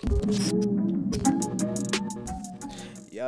[0.00, 0.10] Yo,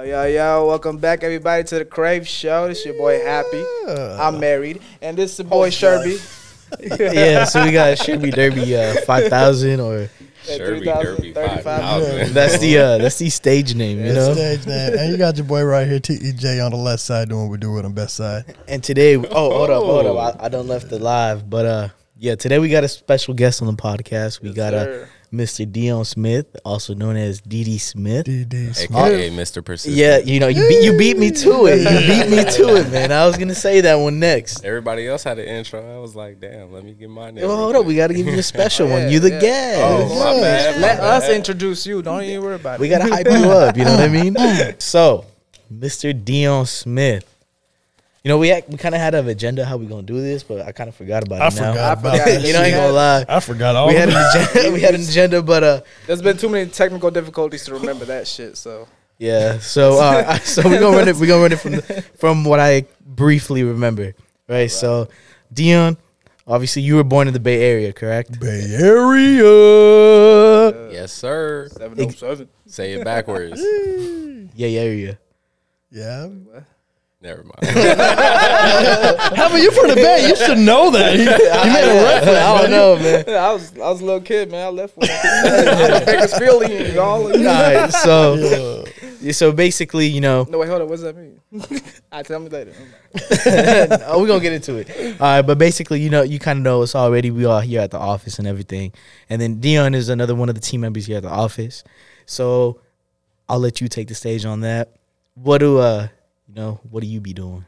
[0.03, 2.69] yo, yo, welcome back everybody to the Craves Show.
[2.69, 3.65] This your boy Happy.
[3.89, 4.81] I'm married.
[5.03, 6.21] And this is the boy Sherby.
[7.13, 10.09] yeah, so we got Sherby Derby uh, five thousand, or
[10.45, 11.65] Sherby 3,000, Derby 35.
[11.65, 12.35] 5000.
[12.35, 14.33] that's the uh, that's the stage name, you know.
[14.33, 14.97] Stage name.
[14.97, 17.59] And you got your boy right here, TEJ, on the left side doing what we
[17.59, 18.45] do with on the best side.
[18.69, 21.89] And today, oh, hold up, hold up, I, I done left it live, but uh,
[22.17, 24.41] yeah, today we got a special guest on the podcast.
[24.41, 25.09] We got uh, sir.
[25.33, 25.71] Mr.
[25.71, 28.27] Dion Smith, also known as DD Smith.
[28.27, 28.91] DD Smith.
[28.91, 29.65] AKA Mr.
[29.65, 29.95] Persistent.
[29.97, 31.79] Yeah, you know, you beat, you beat me to it.
[31.83, 33.13] You beat me to it, man.
[33.13, 34.65] I was gonna say that one next.
[34.65, 35.81] Everybody else had an intro.
[35.97, 37.39] I was like, damn, let me get mine.
[37.39, 39.03] in Well, hold up, we got to give you a special Oh, one.
[39.03, 39.41] yeah, You the yeah.
[39.41, 39.81] guest.
[39.83, 40.81] Oh, my bad.
[40.81, 41.37] Let my us bad.
[41.37, 42.03] introduce you.
[42.03, 42.81] Don't even worry about it.
[42.81, 43.77] We gotta hype you up.
[43.77, 44.37] You know what I mean?
[44.81, 45.27] So,
[45.73, 46.13] Mr.
[46.25, 47.25] Dion Smith.
[48.23, 50.43] You know, we act, we kind of had an agenda how we gonna do this,
[50.43, 51.73] but I kind of forgot about I it now.
[51.73, 52.29] forgot I about forgot.
[52.29, 52.43] it.
[52.47, 53.25] you know, I ain't gonna lie.
[53.27, 54.73] I forgot all We had an agenda.
[54.75, 58.29] we had an agenda, but uh, There's been too many technical difficulties to remember that
[58.29, 58.59] shit.
[58.59, 59.59] So yeah.
[59.59, 61.17] So uh, so we gonna run it.
[61.17, 64.15] We gonna run it from the, from what I briefly remember.
[64.47, 64.71] Right.
[64.71, 65.09] So,
[65.51, 65.97] Dion,
[66.47, 68.39] obviously you were born in the Bay Area, correct?
[68.39, 69.43] Bay Area.
[70.93, 71.69] Yes, sir.
[71.73, 72.49] seven oh seven.
[72.67, 73.63] Say it backwards.
[74.55, 75.19] Yeah, yeah, area.
[75.91, 76.29] Yeah.
[77.23, 77.77] Never mind.
[77.77, 80.27] How about you from the Bay?
[80.27, 81.17] You should know that.
[81.17, 82.39] You, you made a reference.
[82.39, 83.25] I don't know, man.
[83.29, 84.67] I was I was a little kid, man.
[84.67, 87.27] I left with I'm a Bakersfield y'all.
[87.27, 87.93] All right.
[87.93, 89.11] So Yeah.
[89.21, 90.89] yeah, so basically, you know, No wait, hold on.
[90.89, 91.39] What does that mean?
[92.11, 92.73] I tell me later.
[94.07, 94.89] oh, we're gonna get into it.
[95.21, 97.31] All right, but basically, you know, you kind of know us already.
[97.31, 98.95] We are here at the office and everything,
[99.29, 101.85] and then Dion is another one of the team members here at the office.
[102.25, 102.81] So
[103.47, 104.97] I'll let you take the stage on that.
[105.35, 106.09] What do uh,
[106.51, 107.65] you know, what do you be doing?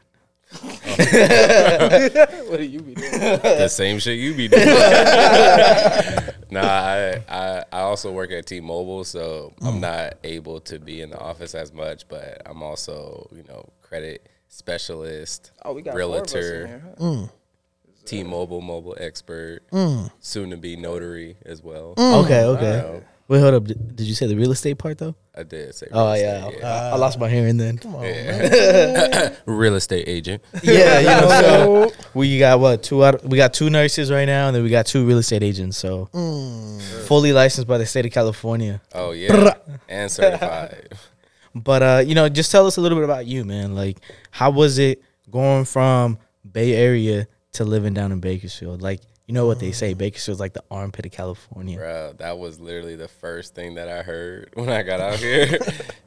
[0.63, 3.11] What do you be doing?
[3.11, 4.65] the same shit you be doing.
[6.51, 9.67] nah, I, I I also work at T-Mobile, so Mm.
[9.67, 12.07] I'm not able to be in the office as much.
[12.07, 16.67] But I'm also, you know, credit specialist, Oh, we got four of us in realtor,
[16.67, 16.83] here.
[16.99, 17.03] huh?
[17.03, 17.29] Mm.
[18.05, 20.11] T-Mobile mobile expert, mm.
[20.19, 21.93] soon to be notary as well.
[21.97, 22.23] Mm.
[22.25, 23.01] Okay, okay.
[23.29, 23.33] Know.
[23.33, 23.63] Wait, hold up.
[23.65, 25.15] Did did you say the real estate part though?
[25.35, 25.87] I did say.
[25.91, 27.77] Oh real yeah, estate, I, I lost my hearing then.
[27.77, 29.07] Come on, yeah.
[29.11, 29.37] man.
[29.45, 30.43] real estate agent.
[30.61, 33.23] Yeah, you know, so we got what two out?
[33.23, 35.77] We got two nurses right now, and then we got two real estate agents.
[35.77, 36.05] So
[37.07, 38.81] fully licensed by the state of California.
[38.93, 39.53] Oh yeah,
[39.87, 40.89] and certified.
[41.55, 43.75] But uh, you know, just tell us a little bit about you, man.
[43.75, 43.99] Like,
[44.31, 46.17] how was it going from
[46.51, 48.81] Bay Area to living down in Bakersfield?
[48.81, 49.01] Like,
[49.33, 51.79] you know what they say, Bakersfield's like the armpit of California.
[51.79, 55.57] Bro, that was literally the first thing that I heard when I got out here.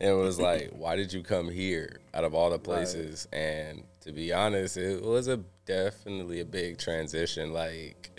[0.01, 3.27] and it was like, why did you come here out of all the places?
[3.33, 7.53] And to be honest, it was a definitely a big transition.
[7.53, 8.13] Like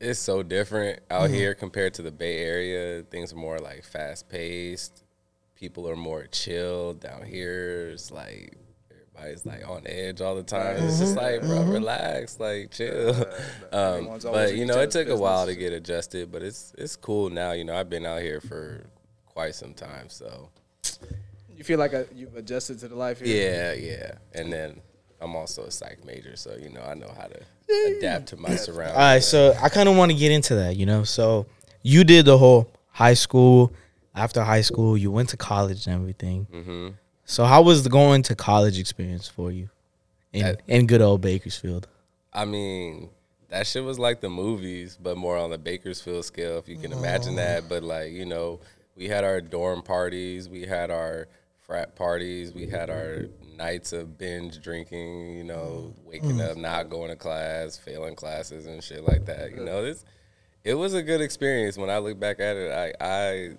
[0.00, 1.34] it's so different out mm-hmm.
[1.34, 3.04] here compared to the Bay Area.
[3.04, 5.02] Things are more like fast paced.
[5.54, 7.88] People are more chill down here.
[7.88, 8.58] It's like
[9.16, 10.76] everybody's like on edge all the time.
[10.78, 13.14] It's just like, bro, relax, like chill.
[13.72, 17.28] Um, but you know, it took a while to get adjusted, but it's it's cool
[17.30, 17.52] now.
[17.52, 18.86] You know, I've been out here for
[19.26, 20.48] quite some time, so
[21.56, 23.34] You feel like uh you've adjusted to the life here.
[23.36, 24.12] yeah, yeah.
[24.32, 24.80] And then
[25.20, 27.40] I'm also a psych major, so you know, I know how to
[27.96, 28.96] adapt to my surroundings.
[28.96, 31.02] All right, so I kind of want to get into that, you know.
[31.02, 31.46] So
[31.82, 33.72] you did the whole high school.
[34.16, 36.46] After high school, you went to college and everything.
[36.52, 36.88] hmm
[37.24, 39.70] So how was the going to college experience for you
[40.32, 41.88] in That- in good old Bakersfield?
[42.32, 43.10] I mean,
[43.48, 46.92] that shit was like the movies, but more on the Bakersfield scale, if you can
[46.92, 47.62] imagine that.
[47.64, 47.66] Oh.
[47.68, 48.60] But like, you know,
[48.96, 51.28] we had our dorm parties, we had our
[51.62, 56.50] frat parties, we had our nights of binge drinking, you know, waking mm.
[56.50, 59.52] up, not going to class, failing classes and shit like that.
[59.52, 60.04] You know, this
[60.64, 61.76] it was a good experience.
[61.76, 63.50] When I look back at it, I I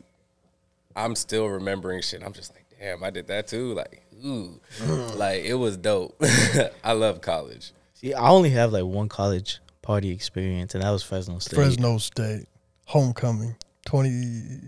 [0.95, 2.23] I'm still remembering shit.
[2.23, 3.73] I'm just like, damn, I did that too.
[3.73, 4.59] Like, ooh,
[5.15, 6.21] like it was dope.
[6.83, 7.71] I love college.
[7.93, 11.55] See, I only have like one college party experience, and that was Fresno State.
[11.55, 12.45] Fresno State
[12.85, 14.59] homecoming 20.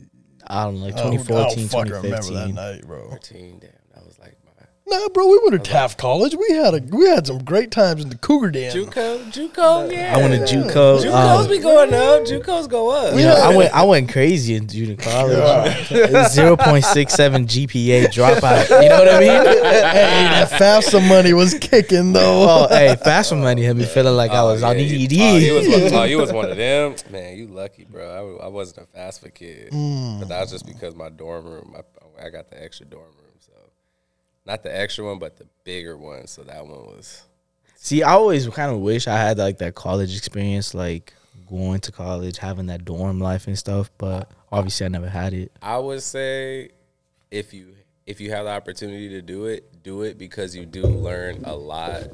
[0.49, 2.55] I don't know, like oh, oh, I don't- 2014, I don't fucking remember that 2015.
[2.55, 3.09] night, bro.
[3.11, 4.46] 13, damn, that was like my
[4.89, 6.33] Nah, bro, we went to Taft College.
[6.33, 8.73] We had a we had some great times in the Cougar Den.
[8.73, 10.15] JUCO, JUCO, yeah.
[10.15, 11.03] I went to JUCO.
[11.03, 12.21] JUCOs um, be going up.
[12.23, 13.13] JUCOs go up.
[13.13, 15.87] you know, I went I went crazy in junior college.
[16.29, 18.69] Zero point six seven GPA dropout.
[18.81, 19.29] You know what I mean?
[19.29, 22.45] hey, that FAFSA money was kicking though.
[22.47, 25.11] Oh, hey, fast money had me feeling like I was Oh, on yeah, ED.
[25.11, 26.95] You, oh, you was one, oh, you was one of them.
[27.09, 28.39] Man, you lucky, bro.
[28.39, 31.75] I, I wasn't a FAFSA kid, but that was just because my dorm room.
[31.77, 31.81] I,
[32.25, 33.26] I got the extra dorm room, so
[34.47, 36.25] not the extra one, but the bigger one.
[36.27, 37.23] So that one was.
[37.75, 41.13] See, I always kind of wish I had like that college experience, like
[41.47, 43.91] going to college, having that dorm life and stuff.
[43.97, 45.51] But obviously I never had it.
[45.61, 46.69] I would say
[47.29, 50.83] if you if you have the opportunity to do it, do it because you do
[50.83, 52.07] learn a lot.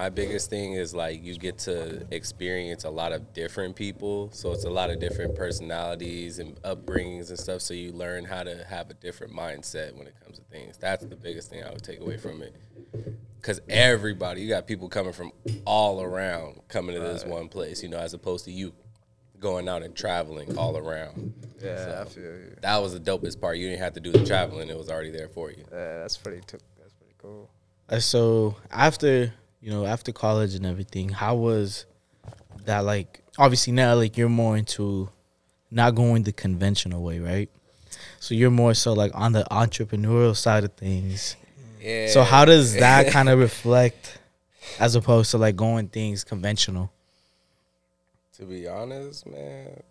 [0.00, 4.50] My biggest thing is like you get to experience a lot of different people, so
[4.52, 7.60] it's a lot of different personalities and upbringings and stuff.
[7.60, 10.78] So you learn how to have a different mindset when it comes to things.
[10.78, 12.56] That's the biggest thing I would take away from it.
[13.36, 15.32] Because everybody, you got people coming from
[15.66, 18.72] all around coming to this one place, you know, as opposed to you
[19.38, 21.34] going out and traveling all around.
[21.62, 22.56] Yeah, I feel you.
[22.62, 23.58] That was the dopest part.
[23.58, 25.62] You didn't have to do the traveling; it was already there for you.
[25.70, 26.40] Yeah, that's pretty.
[26.46, 27.50] T- that's pretty cool.
[27.90, 31.86] Uh, so after you know after college and everything, how was
[32.64, 33.22] that like?
[33.38, 35.08] Obviously now like you're more into
[35.70, 37.48] not going the conventional way, right?
[38.18, 41.36] So you're more so like on the entrepreneurial side of things.
[41.80, 42.08] Yeah.
[42.08, 44.18] So how does that kind of reflect
[44.78, 46.92] as opposed to like going things conventional?
[48.36, 49.82] To be honest, man,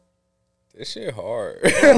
[0.76, 1.60] this shit hard.
[1.64, 1.94] hey,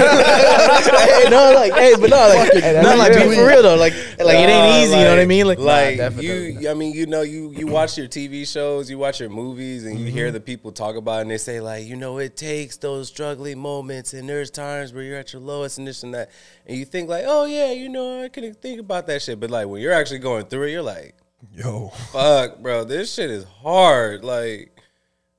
[1.29, 2.53] no, like, hey, but no, like,
[2.83, 4.97] no, like, be for real though, like, like it ain't easy.
[4.97, 5.45] you know what I mean?
[5.45, 6.53] Like, like definitely.
[6.53, 9.85] you, I mean, you know, you you watch your TV shows, you watch your movies,
[9.85, 10.33] and you hear mm-hmm.
[10.33, 13.59] the people talk about, it and they say like, you know, it takes those struggling
[13.59, 16.31] moments, and there's times where you're at your lowest and this and that,
[16.65, 19.51] and you think like, oh yeah, you know, I can think about that shit, but
[19.51, 21.15] like when you're actually going through it, you're like,
[21.55, 24.23] Yo, fuck, bro, this shit is hard.
[24.23, 24.79] Like,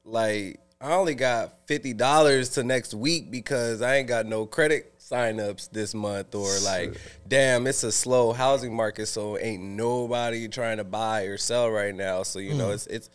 [0.04, 4.98] like I only got fifty dollars to next week because I ain't got no credit
[4.98, 6.96] signups this month, or like,
[7.28, 11.94] damn, it's a slow housing market, so ain't nobody trying to buy or sell right
[11.94, 12.24] now.
[12.24, 12.72] So you know, hmm.
[12.72, 13.10] it's it's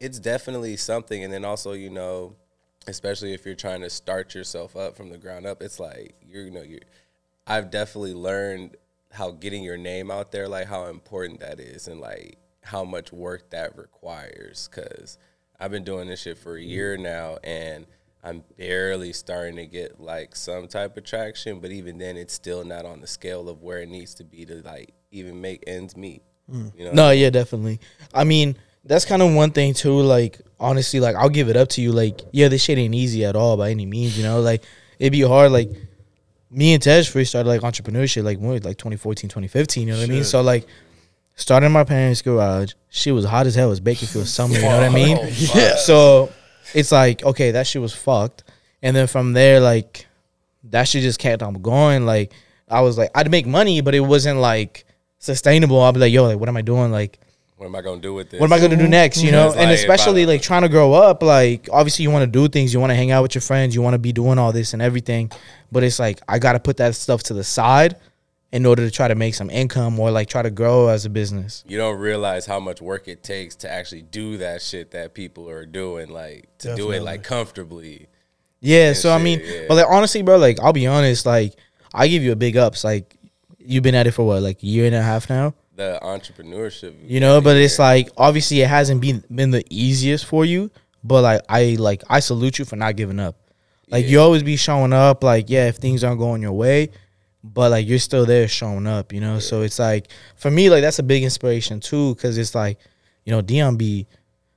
[0.00, 2.34] it's definitely something, and then also you know,
[2.86, 6.44] especially if you're trying to start yourself up from the ground up, it's like you're
[6.44, 6.80] you know you're.
[7.46, 8.76] I've definitely learned
[9.10, 13.12] how getting your name out there, like how important that is, and like how much
[13.12, 14.68] work that requires.
[14.68, 15.18] Cause
[15.62, 16.68] I've been doing this shit for a mm-hmm.
[16.68, 17.86] year now, and
[18.24, 21.60] I'm barely starting to get like some type of traction.
[21.60, 24.44] But even then, it's still not on the scale of where it needs to be
[24.46, 26.22] to like even make ends meet.
[26.50, 26.76] Mm.
[26.76, 26.92] You know?
[26.92, 27.78] no, yeah, definitely.
[28.12, 30.00] I mean, that's kind of one thing too.
[30.00, 31.92] Like, honestly, like I'll give it up to you.
[31.92, 34.18] Like, yeah, this shit ain't easy at all by any means.
[34.18, 34.64] You know, like
[34.98, 35.52] it'd be hard.
[35.52, 35.70] Like
[36.50, 39.86] me and Tej first started like entrepreneurship like what, like 2014, 2015.
[39.86, 40.24] You know what I mean?
[40.24, 40.66] So like.
[41.34, 42.72] Started in my parents' garage.
[42.72, 43.68] Uh, she was hot as hell.
[43.68, 44.54] It was Bakersfield summer.
[44.54, 45.18] You know what I mean?
[45.20, 45.76] Oh, yeah.
[45.76, 46.30] So
[46.74, 48.44] it's like, okay, that shit was fucked.
[48.82, 50.06] And then from there, like,
[50.64, 52.04] that shit just kept on going.
[52.04, 52.32] Like,
[52.68, 54.84] I was like, I'd make money, but it wasn't like
[55.18, 55.80] sustainable.
[55.80, 56.90] I'd be like, yo, like, what am I doing?
[56.90, 57.18] Like,
[57.56, 58.40] What am I gonna do with this?
[58.40, 59.22] what am I gonna do next?
[59.22, 59.48] You know?
[59.48, 62.72] It's and like, especially like trying to grow up, like, obviously you wanna do things,
[62.72, 65.30] you wanna hang out with your friends, you wanna be doing all this and everything.
[65.70, 67.96] But it's like, I gotta put that stuff to the side
[68.52, 71.10] in order to try to make some income or like try to grow as a
[71.10, 71.64] business.
[71.66, 75.48] you don't realize how much work it takes to actually do that shit that people
[75.48, 78.08] are doing, like to do it like comfortably.
[78.60, 79.64] Yeah, so I mean, yeah.
[79.68, 81.54] but like honestly, bro, like I'll be honest, like
[81.94, 82.84] I give you a big ups.
[82.84, 83.16] Like
[83.58, 86.94] you've been at it for what, like a year and a half now, The entrepreneurship,
[87.08, 87.40] you know.
[87.40, 90.70] But it's like obviously it hasn't been been the easiest for you,
[91.02, 93.36] but like I like I salute you for not giving up.
[93.88, 95.24] Like you always be showing up.
[95.24, 96.90] Like yeah, if things aren't going your way,
[97.44, 99.38] but like you're still there showing up, you know.
[99.38, 102.78] So it's like for me, like that's a big inspiration too, because it's like
[103.24, 104.06] you know Dion be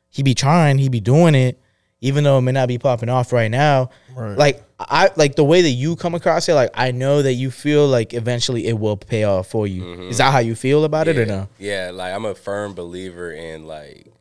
[0.09, 1.59] he be trying, he be doing it,
[2.01, 3.89] even though it may not be popping off right now.
[4.15, 4.37] Right.
[4.37, 6.53] Like I like the way that you come across it.
[6.53, 9.83] Like I know that you feel like eventually it will pay off for you.
[9.83, 10.09] Mm-hmm.
[10.09, 11.47] Is that how you feel about it or yeah, no?
[11.57, 14.11] Yeah, like I'm a firm believer in like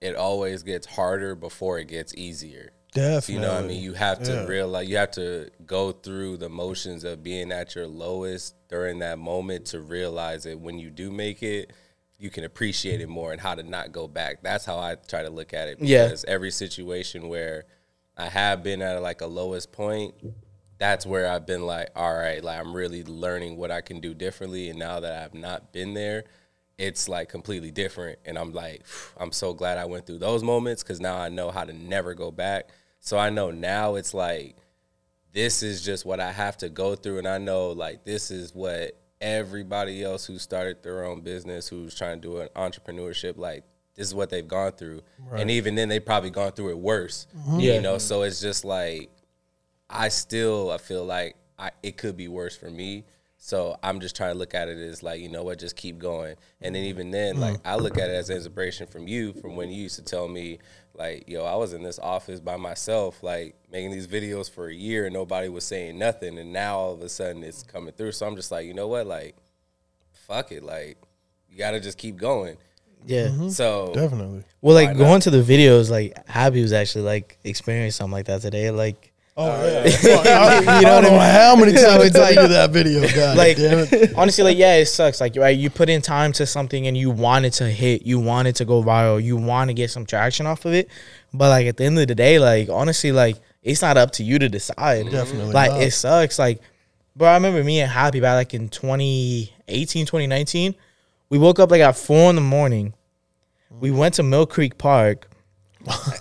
[0.00, 2.72] it always gets harder before it gets easier.
[2.94, 3.34] Definitely.
[3.34, 3.82] You know what I mean?
[3.82, 4.46] You have to Yeah.
[4.46, 9.18] realize you have to go through the motions of being at your lowest during that
[9.18, 11.72] moment to realize that when you do make it,
[12.18, 14.42] you can appreciate it more and how to not go back.
[14.42, 15.78] That's how I try to look at it.
[15.80, 16.04] Yeah.
[16.06, 17.64] Because every situation where
[18.16, 20.14] I have been at like a lowest point,
[20.78, 24.14] that's where I've been like, all right, like I'm really learning what I can do
[24.14, 24.70] differently.
[24.70, 26.24] And now that I've not been there,
[26.78, 28.18] it's like completely different.
[28.24, 28.84] And I'm like,
[29.16, 32.14] I'm so glad I went through those moments because now I know how to never
[32.14, 32.70] go back.
[33.04, 34.56] So I know now it's like,
[35.34, 37.18] this is just what I have to go through.
[37.18, 41.94] And I know like this is what everybody else who started their own business, who's
[41.94, 43.62] trying to do an entrepreneurship, like
[43.94, 45.02] this is what they've gone through.
[45.36, 47.26] And even then, they probably gone through it worse.
[47.36, 47.60] Mm-hmm.
[47.60, 47.74] Yeah.
[47.74, 49.10] You know, so it's just like,
[49.90, 53.04] I still I feel like I it could be worse for me.
[53.36, 55.98] So I'm just trying to look at it as like, you know what, just keep
[55.98, 56.36] going.
[56.62, 57.42] And then even then, mm-hmm.
[57.42, 60.26] like I look at it as inspiration from you, from when you used to tell
[60.26, 60.60] me,
[60.94, 64.74] like, yo, I was in this office by myself, like making these videos for a
[64.74, 66.38] year and nobody was saying nothing.
[66.38, 68.12] And now all of a sudden it's coming through.
[68.12, 69.34] So I'm just like, you know what, like,
[70.12, 70.62] fuck it.
[70.62, 70.98] Like,
[71.50, 72.56] you gotta just keep going.
[73.06, 73.28] Yeah.
[73.28, 73.48] Mm-hmm.
[73.50, 74.44] So definitely.
[74.60, 74.98] Well, like Why not?
[74.98, 78.70] going to the videos, like Happy was actually like experiencing something like that today.
[78.70, 79.90] Like Oh uh, yeah.
[79.90, 81.20] Fuck, I, you know I mean?
[81.20, 83.00] How many times it's did I like- do that video?
[83.00, 84.12] God like damn it.
[84.16, 87.10] honestly like yeah it sucks like right you put in time to something and you
[87.10, 90.06] want it to hit you want it to go viral you want to get some
[90.06, 90.88] traction off of it
[91.32, 94.22] but like at the end of the day like honestly like it's not up to
[94.22, 95.82] you to decide Definitely like not.
[95.82, 96.60] it sucks like
[97.16, 100.76] bro i remember me and happy back like in 2018 2019
[101.28, 102.94] we woke up like at four in the morning
[103.80, 105.28] we went to mill creek park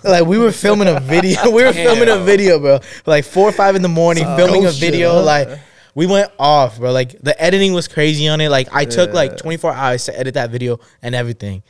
[0.03, 3.51] like we were filming a video we were filming a video bro like four or
[3.51, 5.23] five in the morning filming a ghost shit, video huh?
[5.23, 5.49] like
[5.95, 6.91] we went off, bro.
[6.91, 8.49] Like the editing was crazy on it.
[8.49, 11.61] Like I took like 24 hours to edit that video and everything.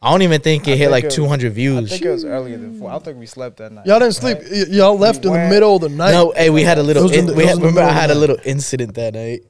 [0.00, 1.90] I don't even think it hit think like it was- 200 I views.
[1.90, 2.88] think it was earlier than four.
[2.90, 3.84] I don't think we slept that night.
[3.86, 4.38] Y'all didn't sleep.
[4.48, 6.12] Y- y'all left in the middle of the night.
[6.12, 7.10] No, hey, we had a little.
[7.10, 9.40] In in- the- we had, remember, I middle of had a little incident that night.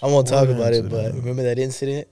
[0.00, 2.08] I won't talk What about it, but remember that incident?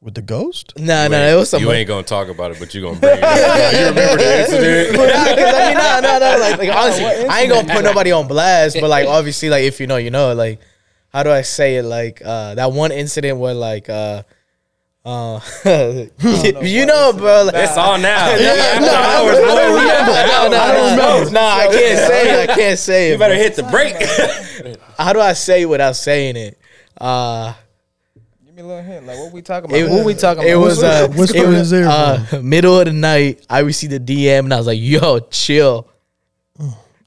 [0.00, 0.72] With the ghost.
[0.78, 1.60] Nah, You nah, it was some.
[1.62, 3.22] You ain't gonna talk about it, but you gonna bring it.
[3.24, 3.72] up.
[3.72, 4.92] you remember the incident?
[4.96, 6.38] Nah, 'cause I mean, no, no, no.
[6.40, 9.80] Like, like honestly, I ain't gonna put nobody on blast, but like, obviously, like, if
[9.80, 10.34] you know, you know.
[10.34, 10.60] Like,
[11.12, 11.82] how do I say it?
[11.84, 14.22] Like, uh, that one incident where, like, uh,
[15.04, 17.44] uh, you know, bro.
[17.44, 18.26] Like, It's all now.
[18.26, 20.12] no, After no, I don't boy, we remember.
[20.12, 22.50] No, no, no, no, no, I can't say it.
[22.50, 23.12] I can't say it.
[23.12, 23.42] You better bro.
[23.42, 24.76] hit the brake.
[24.98, 26.58] How do I say it without saying it?
[27.00, 27.65] Uh, Give
[28.56, 29.06] me a little hint.
[29.06, 29.78] Like what we talking about?
[29.78, 30.50] it, Who we talking about?
[30.50, 33.44] It was uh, Whisper it in was his uh, middle of the night.
[33.50, 35.88] I received a DM and I was like, "Yo, chill."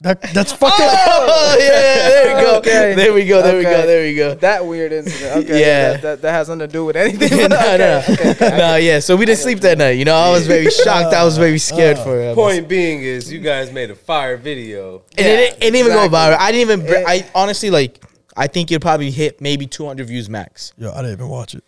[0.02, 0.78] That that's fucking.
[0.80, 2.58] Oh yeah, there we go.
[2.60, 2.94] Okay.
[2.96, 3.42] There we go.
[3.42, 3.86] There we go.
[3.86, 4.36] There we go.
[4.36, 5.44] that weird incident.
[5.44, 5.92] Okay, Yeah.
[5.94, 7.38] that, that, that has nothing to do with anything.
[7.38, 8.58] no, okay, no, okay, okay.
[8.58, 9.00] no, yeah.
[9.00, 9.98] So we didn't sleep that night.
[9.98, 11.14] You know, I was very shocked.
[11.14, 12.34] I was very scared for him.
[12.34, 15.02] Point being is, you guys made a fire video.
[15.18, 16.38] And it, didn't- it didn't even go viral.
[16.38, 16.86] I didn't even.
[16.86, 18.02] br- It- I honestly like.
[18.40, 20.72] I think it probably hit maybe 200 views max.
[20.78, 21.64] Yo, I didn't even watch it.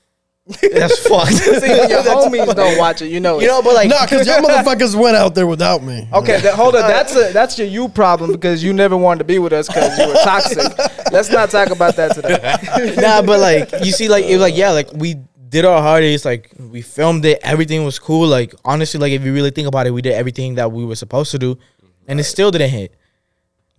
[0.73, 1.33] That's fucked.
[1.33, 3.41] See, when your homies don't watch it, you know.
[3.41, 6.07] you know, but like, Nah, because y'all motherfuckers went out there without me.
[6.13, 6.87] Okay, that, hold on.
[6.87, 9.99] That's a that's your you problem because you never wanted to be with us because
[9.99, 10.71] you were toxic.
[11.11, 12.95] Let's not talk about that today.
[13.01, 15.15] nah, but like you see, like it was like yeah, like we
[15.49, 16.23] did our hardest.
[16.23, 18.27] Like we filmed it, everything was cool.
[18.27, 20.95] Like honestly, like if you really think about it, we did everything that we were
[20.95, 21.57] supposed to do,
[22.07, 22.95] and it still didn't hit.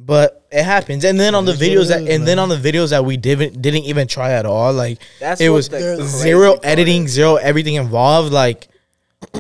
[0.05, 2.57] But it happens, and then on the videos it that, is, and then on the
[2.57, 5.79] videos that we didn't didn't even try at all, like That's it what was the
[5.79, 7.13] crazy zero part editing, is.
[7.13, 8.69] zero everything involved, like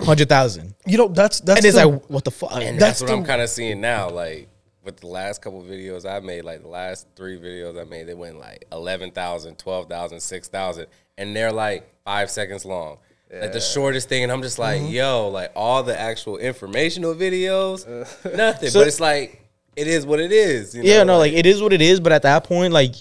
[0.04, 2.52] hundred thousand, You know that's that's and it's the- like what the fuck?
[2.52, 4.08] And That's that's, what the- I'm kind of seeing now.
[4.10, 4.48] Like
[4.84, 8.14] with the last couple videos I made, like the last three videos I made, they
[8.14, 10.86] went like 11,000, 12,000, 6,000.
[11.18, 12.98] And they're like five seconds long.
[13.32, 14.22] Like the shortest thing.
[14.24, 14.92] And I'm just like, Mm-hmm.
[14.92, 17.86] yo, like all the actual informational videos,
[18.36, 18.70] nothing.
[18.70, 19.40] So- but it's like,
[19.76, 20.74] it is what it is.
[20.74, 22.00] You yeah, no, like it is what it is.
[22.00, 22.94] But at that point, like,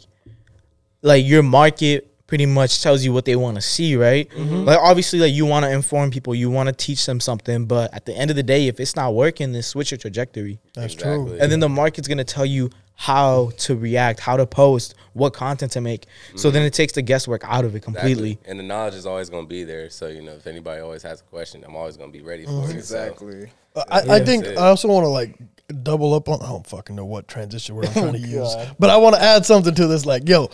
[1.01, 4.29] like your market pretty much tells you what they want to see, right?
[4.29, 4.63] Mm-hmm.
[4.63, 7.93] Like obviously, like you want to inform people, you want to teach them something, but
[7.93, 10.95] at the end of the day, if it's not working, then switch your trajectory, that's
[10.95, 11.37] true.
[11.41, 12.69] And then the market's gonna tell you
[13.01, 16.05] how to react, how to post, what content to make.
[16.35, 17.81] So then it takes the guesswork out of it Exactly.
[17.81, 18.39] completely.
[18.45, 19.89] And the knowledge is always going to be there.
[19.89, 22.45] So, you know, if anybody always has a question, I'm always going to be ready
[22.45, 22.75] for it.
[22.75, 23.45] Exactly.
[23.45, 24.25] I, I Yeah.
[24.25, 25.35] think I also want to like
[25.83, 26.41] double up on.
[26.41, 29.21] I don't fucking know what transition word I'm trying to use, but I want to
[29.21, 30.05] add something to this.
[30.05, 30.49] Like, yo,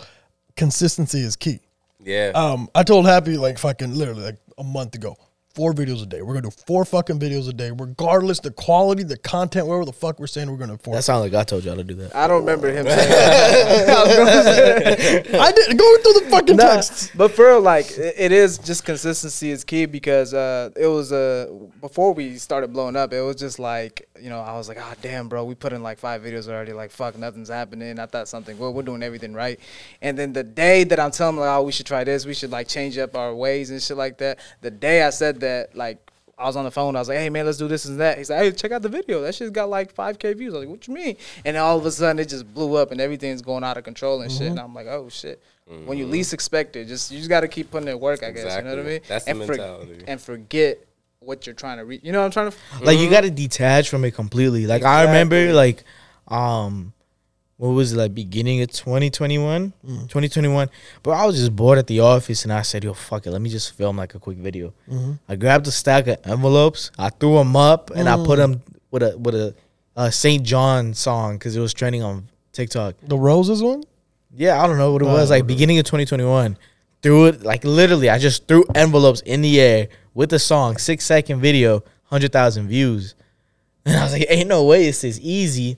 [0.56, 1.60] consistency is key.
[2.02, 2.32] yeah.
[2.34, 5.16] Um, I told Happy like fucking literally like a month ago,
[5.54, 6.22] four videos a day.
[6.22, 9.92] We're gonna do four fucking videos a day, regardless the quality, the content, whatever the
[9.92, 10.50] fuck we're saying.
[10.50, 12.14] We're gonna That sounds like I told y'all to do that.
[12.14, 13.88] I don't remember him saying that.
[13.88, 17.10] I was gonna did going through the fucking Nah, texts.
[17.14, 21.12] but for real, like it it is just consistency is key because uh, it was
[21.12, 21.48] uh,
[21.80, 23.12] before we started blowing up.
[23.12, 25.82] It was just like you know I was like, ah, damn, bro, we put in
[25.82, 26.72] like five videos already.
[26.72, 27.98] Like fuck, nothing's happening.
[27.98, 28.58] I thought something.
[28.58, 29.58] Well, we're doing everything right.
[30.02, 32.34] And then the day that I'm telling them like, oh, we should try this, we
[32.34, 34.38] should like change up our ways and shit like that.
[34.60, 35.98] The day I said that, like.
[36.40, 36.94] I was on the phone.
[36.94, 38.80] I was like, "Hey man, let's do this and that." He's like, "Hey, check out
[38.80, 39.22] the video.
[39.22, 41.84] That shit's got like 5k views." I was like, "What you mean?" And all of
[41.84, 44.42] a sudden, it just blew up, and everything's going out of control and shit.
[44.42, 44.50] Mm-hmm.
[44.52, 46.12] And I'm like, "Oh shit!" When you mm-hmm.
[46.12, 48.22] least expect it, just you just got to keep putting in work.
[48.22, 49.00] I guess you know what I mean.
[49.06, 50.04] That's the and mentality.
[50.06, 50.78] and forget
[51.20, 52.00] what you're trying to reach.
[52.02, 52.84] You know what I'm trying to.
[52.84, 53.12] Like you mm-hmm.
[53.12, 54.66] got to detach from it completely.
[54.66, 55.84] Like I remember, like,
[56.28, 56.94] um,
[57.58, 60.70] what was it like beginning of 2021, 2021.
[61.02, 63.40] But I was just bored at the office, and I said, "Yo, fuck it, let
[63.42, 64.72] me just film like a quick video."
[65.28, 69.02] I grabbed a stack of envelopes, I threw them up, and I put them with
[69.02, 69.54] a with a,
[69.96, 72.94] uh SAINt JHN song because it was trending on TikTok.
[73.02, 73.82] The roses one.
[74.36, 76.56] Yeah, I don't know what it was like beginning of 2021.
[77.02, 81.04] Threw it like literally, I just threw envelopes in the air with the song, six
[81.04, 83.16] second video, hundred thousand views,
[83.84, 85.76] and I was like, "Ain't no way it's this easy."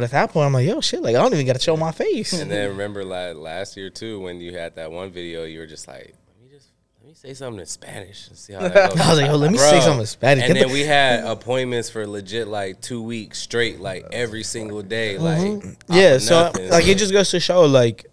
[0.00, 1.02] But at that point, I'm like, "Yo, shit!
[1.02, 3.90] Like I don't even got to show my face." And then remember like last year
[3.90, 6.68] too when you had that one video, you were just like, let me just
[7.02, 8.98] let me say something in Spanish and see how that goes.
[8.98, 10.44] I was like, yo, let me say something in Spanish.
[10.44, 14.42] And Get then the- we had appointments for legit like two weeks straight, like every
[14.42, 15.66] single day, mm-hmm.
[15.66, 16.70] like yeah, so nothing.
[16.70, 18.06] like it just goes to show like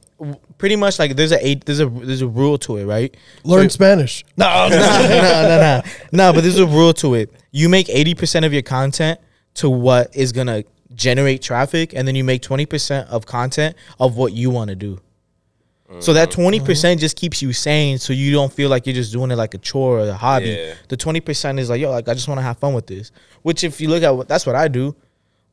[0.58, 3.16] pretty much like there's a eight there's a there's a rule to it, right?
[3.46, 4.26] Learn Spanish.
[4.36, 6.34] No, no, no, no, no, no.
[6.34, 7.34] But there's a rule to it.
[7.52, 9.22] You make eighty percent of your content
[9.54, 10.66] to what is gonna
[10.98, 14.76] generate traffic, and then you make twenty percent of content of what you want to
[14.76, 15.00] do.
[16.00, 16.42] So that mm-hmm.
[16.42, 19.38] twenty percent just keeps you sane, so you don't feel like you're just doing it
[19.38, 20.50] like a chore or a hobby.
[20.50, 20.74] Yeah.
[20.90, 23.14] The twenty percent is like, yo, like I just want to have fun with this.
[23.44, 24.96] Which, if you look at what that's what I do.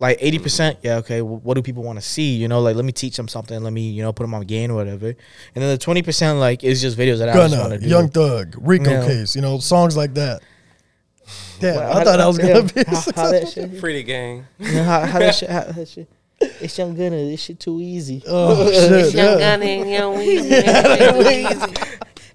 [0.00, 0.86] Like eighty percent, mm-hmm.
[0.88, 1.20] yeah, okay.
[1.20, 2.34] wh- what do people want to see?
[2.34, 3.62] You know, like let me teach them something.
[3.62, 5.06] Let me, you know, put them on game or whatever.
[5.06, 5.16] And
[5.54, 7.86] then the twenty percent, like, is just videos that I just want to do.
[7.86, 9.06] Young Thug, Rico.
[9.06, 10.42] Case, you know, songs like that.
[11.61, 12.84] Damn, Well, I how- thought I was yeah, gonna be.
[12.87, 14.46] how- how that shit- Pretty gang.
[14.58, 16.08] You know, how, how that shit, how that shit.
[16.40, 17.16] It's Young Gunna.
[17.16, 18.23] This shit too easy.
[18.26, 19.14] Oh shit!
[19.14, 19.56] Young Yeah.
[19.56, 21.90] Gunna and Young Weezy.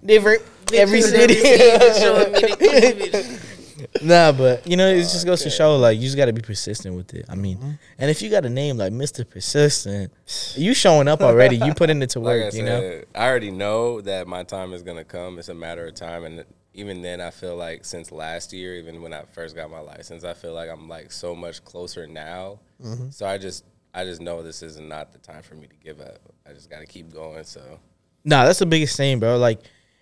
[0.05, 0.41] Different
[0.73, 1.35] every city.
[1.35, 4.01] Showing me the cleavage.
[4.01, 6.41] nah, but you know, it just goes to show like you just got to be
[6.41, 7.25] persistent with it.
[7.29, 7.71] I mean, mm-hmm.
[7.97, 10.11] and if you got a name like Mister Persistent,
[10.55, 11.57] you showing up already.
[11.57, 12.51] You putting it to Like I work.
[12.53, 13.01] said, you know.
[13.15, 15.38] I already know that my time is gonna come.
[15.39, 19.01] It's a matter of time, and even then, I feel like since last year, even
[19.01, 22.59] when I first got my license, I feel like I'm like so much closer now.
[22.83, 23.09] Mm-hmm.
[23.09, 25.99] So I just, I just know this is not the time for me to give
[25.99, 26.19] up.
[26.47, 27.43] I just got to keep going.
[27.43, 27.79] So
[28.23, 29.38] Nah, that's the biggest thing, bro.
[29.38, 29.59] Like,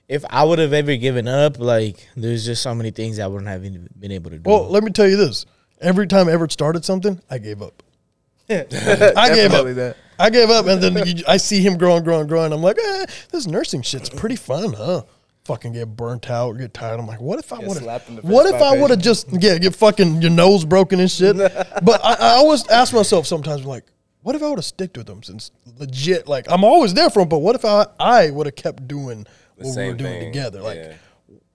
[0.07, 3.47] if I would have ever given up, like, there's just so many things I wouldn't
[3.47, 4.49] have even been able to do.
[4.49, 5.45] Well, let me tell you this:
[5.81, 7.83] every time Everett started something, I gave up.
[8.49, 9.65] I gave up.
[9.75, 9.97] That.
[10.19, 12.53] I gave up, and then you, I see him growing, growing, growing.
[12.53, 15.03] I'm like, eh, this nursing shit's pretty fun, huh?
[15.47, 16.99] Fucking get burnt out, get tired.
[16.99, 18.29] I'm like, what if I would slapped in the have?
[18.29, 21.37] What if I would have just yeah, get fucking your nose broken and shit?
[21.37, 23.85] but I, I always ask myself sometimes, like,
[24.23, 26.27] what if I would have sticked with them since legit?
[26.27, 29.25] Like, I'm always there for them, but what if I I would have kept doing
[29.57, 30.33] the what we were doing thing.
[30.33, 30.61] together?
[30.61, 30.93] Like, yeah.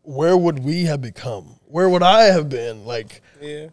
[0.01, 1.61] where would we have become?
[1.67, 2.87] Where would I have been?
[2.87, 3.69] Like, Yeah.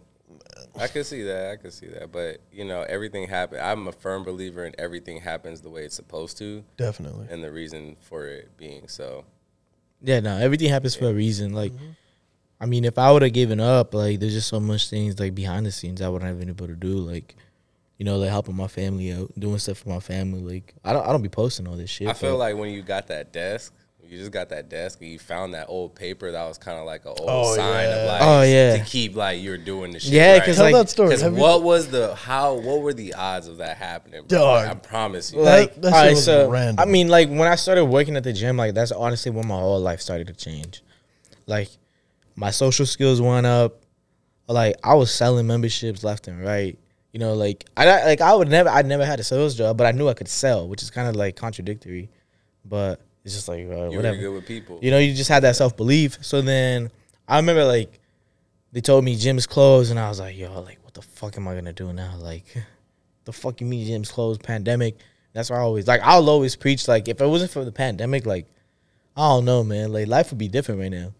[0.77, 1.51] I could see that.
[1.51, 2.11] I could see that.
[2.11, 3.59] But, you know, everything happen.
[3.61, 7.27] I'm a firm believer in everything happens the way it's supposed to definitely.
[7.29, 9.25] and the reason for it being so.
[10.01, 11.53] Yeah, no, everything happens for a reason.
[11.53, 11.91] Like, mm-hmm.
[12.59, 15.35] I mean, if I would have given up, like, there's just so much things like
[15.35, 16.97] behind the scenes I wouldn't have been able to do.
[16.97, 17.35] Like,
[17.97, 20.41] you know, like helping my family out, doing stuff for my family.
[20.41, 22.07] Like, I don't, I don't be posting all this shit.
[22.07, 23.73] I feel like when you got that desk,
[24.09, 26.85] you just got that desk and you found that old paper that was kind of
[26.85, 27.95] like an old Oh, sign yeah.
[27.95, 28.77] of like Oh, yeah.
[28.77, 30.13] to keep like you're doing the shit.
[30.13, 30.43] Yeah, right.
[30.43, 31.09] 'cause, Tell like- that story.
[31.09, 32.55] Because Have you- what was the how?
[32.55, 34.23] What were the odds of that happening?
[34.27, 34.37] Bro?
[34.39, 34.65] Dog.
[34.65, 35.43] Like, I promise you.
[35.43, 36.79] That- like, that all right, so random.
[36.79, 39.55] I mean, like when I started working at the gym, like that's honestly when my
[39.59, 40.81] whole life started to change.
[41.45, 41.69] Like,
[42.35, 43.81] my social skills went up.
[44.47, 46.77] Like I was selling memberships left and right.
[47.11, 49.77] You know, like I I- like I would never I never had a sales job,
[49.77, 52.09] but I knew I could sell, which is kind of like contradictory.
[52.65, 54.17] But it's just like uh, you were whatever.
[54.17, 54.79] good with people.
[54.81, 56.17] You know, you just had that self belief.
[56.21, 56.89] So then
[57.27, 57.99] I remember like
[58.71, 61.47] they told me gym's closed, and I was like, yo, like what the fuck am
[61.47, 62.15] I gonna do now?
[62.17, 62.45] Like,
[63.25, 64.41] the fuck you mean gym's closed?
[64.41, 64.97] Pandemic.
[65.33, 68.25] That's why I always like I'll always preach like if it wasn't for the pandemic,
[68.25, 68.47] like
[69.15, 71.13] I don't know, man, like life would be different right now.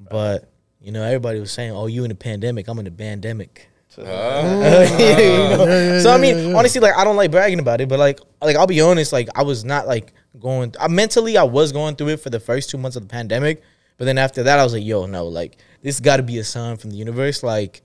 [0.00, 2.66] But you know, everybody was saying, "Oh, you in the pandemic?
[2.66, 4.02] I'm in the pandemic." Huh?
[4.98, 5.64] You know?
[5.66, 6.56] yeah, so I mean, yeah, yeah.
[6.56, 9.28] honestly, like I don't like bragging about it, but like, like I'll be honest, like
[9.36, 11.36] I was not like going I, mentally.
[11.36, 13.62] I was going through it for the first two months of the pandemic,
[13.96, 16.44] but then after that, I was like, yo, no, like this got to be a
[16.44, 17.42] sign from the universe.
[17.42, 17.82] Like,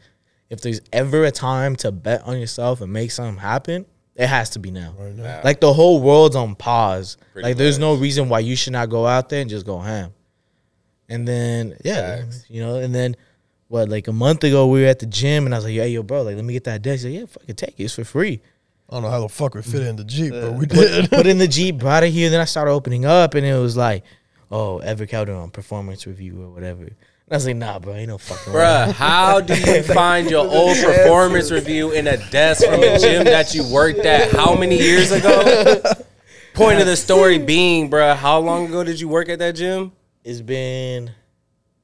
[0.49, 3.85] if there's ever a time to bet on yourself and make something happen,
[4.15, 4.93] it has to be now.
[4.99, 5.41] Nah.
[5.43, 7.17] Like the whole world's on pause.
[7.31, 9.79] Pretty like there's no reason why you should not go out there and just go
[9.79, 10.11] ham.
[11.07, 12.45] And then yeah, Facts.
[12.49, 13.15] you know, and then
[13.69, 15.89] what like a month ago we were at the gym and I was like, hey
[15.89, 17.05] yo, bro, like let me get that desk.
[17.05, 17.83] He's like, yeah, fucking take it.
[17.83, 18.41] It's for free.
[18.89, 21.11] I don't know how the fuck we fit it in the Jeep, but we did.
[21.11, 23.77] put in the Jeep, brought it here, then I started opening up and it was
[23.77, 24.03] like,
[24.51, 26.83] oh, Ever Calderon performance review or whatever.
[26.83, 26.95] And
[27.29, 28.59] I was like, nah, bro, ain't no fucking way.
[28.59, 33.25] Bruh, how do you find your old performance review in a desk from a gym
[33.25, 35.81] that you worked at how many years ago?
[36.55, 39.91] Point of the story being, bruh, how long ago did you work at that gym?
[40.23, 41.11] It's been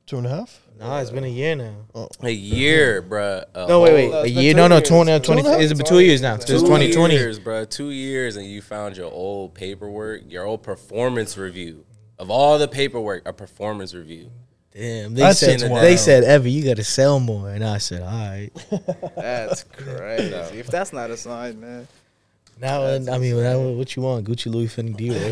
[0.07, 0.61] Two and a half.
[0.79, 2.09] Nah, it's been a year now.
[2.21, 3.45] A year, bruh.
[3.53, 4.53] A No, wait, wait, a year?
[4.53, 4.87] No, no, years.
[4.87, 6.35] 20, uh, Two 20, and it's been two years now.
[6.35, 7.13] It's 2020.
[7.13, 7.65] years, bro.
[7.65, 11.85] Two years, and you found your old paperwork, your old performance review.
[12.17, 14.31] Of all the paperwork, a performance review.
[14.71, 17.77] Damn, they That's said just they said Ever, you got to sell more, and I
[17.77, 18.49] said, all right.
[19.15, 20.33] That's crazy.
[20.59, 21.87] if that's not a sign, man.
[22.59, 24.27] Now, I mean, now what you want?
[24.27, 25.31] Gucci, Louis, Fendi, Dior.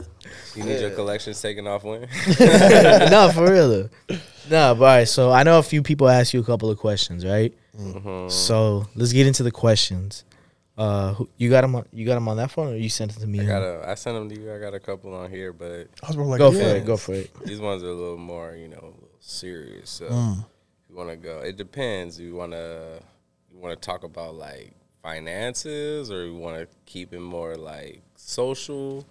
[0.56, 2.00] You need your collections taken off when?
[2.40, 3.88] no, for real though.
[4.50, 5.04] No, but all right.
[5.06, 7.54] So I know a few people asked you a couple of questions, right?
[7.78, 8.30] Mm-hmm.
[8.30, 10.24] So let's get into the questions.
[10.76, 13.14] Uh, who- you got them on you got 'em on that phone, or you sent
[13.16, 13.40] it to me?
[13.40, 14.52] I got a, I sent them to you.
[14.52, 16.58] I got a couple on here, but I was like, go yeah.
[16.62, 16.84] for it.
[16.86, 17.30] Go for it.
[17.44, 19.88] these ones are a little more, you know, a little serious.
[19.90, 20.44] So Mm.
[20.88, 21.40] you want to go?
[21.40, 22.18] It depends.
[22.18, 22.98] You want to
[23.52, 28.02] you want to talk about like finances, or you want to keep it more like
[28.16, 29.04] social?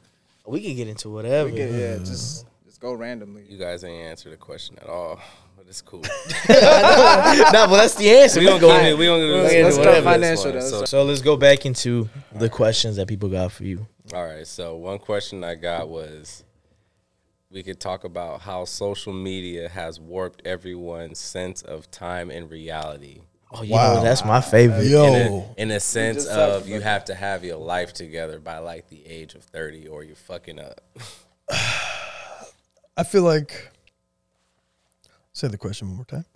[0.49, 1.49] We can get into whatever.
[1.49, 2.65] We can, yeah, just mm-hmm.
[2.67, 3.45] just go randomly.
[3.47, 5.19] You guys ain't answer the question at all,
[5.55, 6.01] but it's cool.
[6.49, 8.39] no, but that's the answer.
[8.39, 8.69] we We gonna go.
[8.69, 9.85] go in- We gonna do Let's this let's one.
[9.85, 10.59] go financial, though.
[10.59, 13.85] So, So let's go back into the questions that people got for you.
[14.13, 14.47] all right.
[14.47, 16.43] So one question I got was,
[17.51, 23.21] we could talk about how social media has warped everyone's sense of time and reality.
[23.51, 23.95] Oh, you Wow.
[23.95, 24.85] know that's my favorite.
[24.85, 28.59] Yo, in a, in a sense of you have to have your life together by
[28.59, 30.81] like the age of 30 or you're fucking up.
[31.49, 33.71] I feel like.
[35.33, 36.25] Say the question one more time.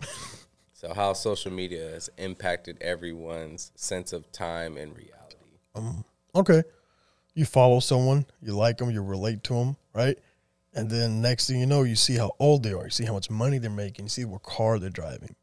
[0.76, 5.56] So how social media has impacted everyone's sense of time and reality.
[5.74, 6.62] Um, Okay.
[7.32, 10.18] You follow someone, you like them, you relate to them, right?
[10.74, 13.14] And then next thing you know, you see how old they are, you see how
[13.14, 15.34] much money they're making, you see what car they're driving.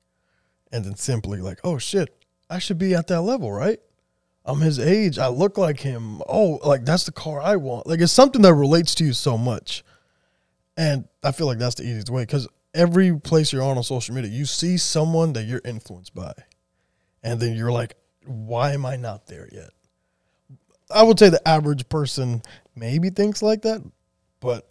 [0.72, 2.10] And then simply like, oh shit,
[2.50, 3.80] I should be at that level, right?
[4.46, 5.20] I'm his age.
[5.20, 6.22] I look like him.
[6.28, 7.88] Oh, like that's the car I want.
[7.88, 9.84] Like it's something that relates to you so much.
[10.78, 14.16] And I feel like that's the easiest way because every place you're on on social
[14.16, 16.34] media, you see someone that you're influenced by.
[17.24, 19.70] And then you're like, why am I not there yet?
[20.90, 22.42] I would say the average person
[22.76, 23.82] maybe thinks like that,
[24.40, 24.68] but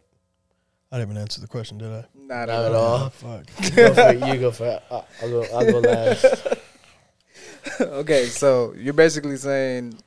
[0.90, 2.04] I didn't even answer the question, did I?
[2.30, 3.10] Not, Not at all.
[3.10, 3.44] Fuck.
[3.74, 4.28] go for it.
[4.34, 4.82] You go for it.
[4.90, 5.42] I'll I'll go.
[5.52, 6.24] I'll go last.
[7.80, 9.98] okay, so you're basically saying,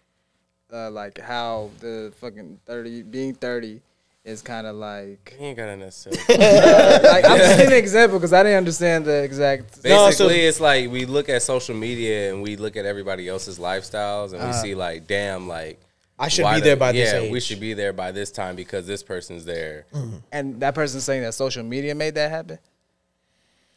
[0.72, 3.82] uh, like how the fucking thirty being thirty
[4.24, 5.36] is kind of like.
[5.38, 6.18] You ain't gotta necessarily.
[7.10, 9.84] like I'm just giving an example because I didn't understand the exact.
[9.84, 13.28] No, Basically, so- it's like we look at social media and we look at everybody
[13.28, 14.54] else's lifestyles and we Uh-huh.
[14.54, 15.78] see like, damn, like
[16.20, 17.32] I should why be there the- by yeah, this age.
[17.32, 19.86] we should be there by this time because this person's there.
[19.94, 20.18] Mm-hmm.
[20.32, 22.60] And that person's saying that social media made that happen.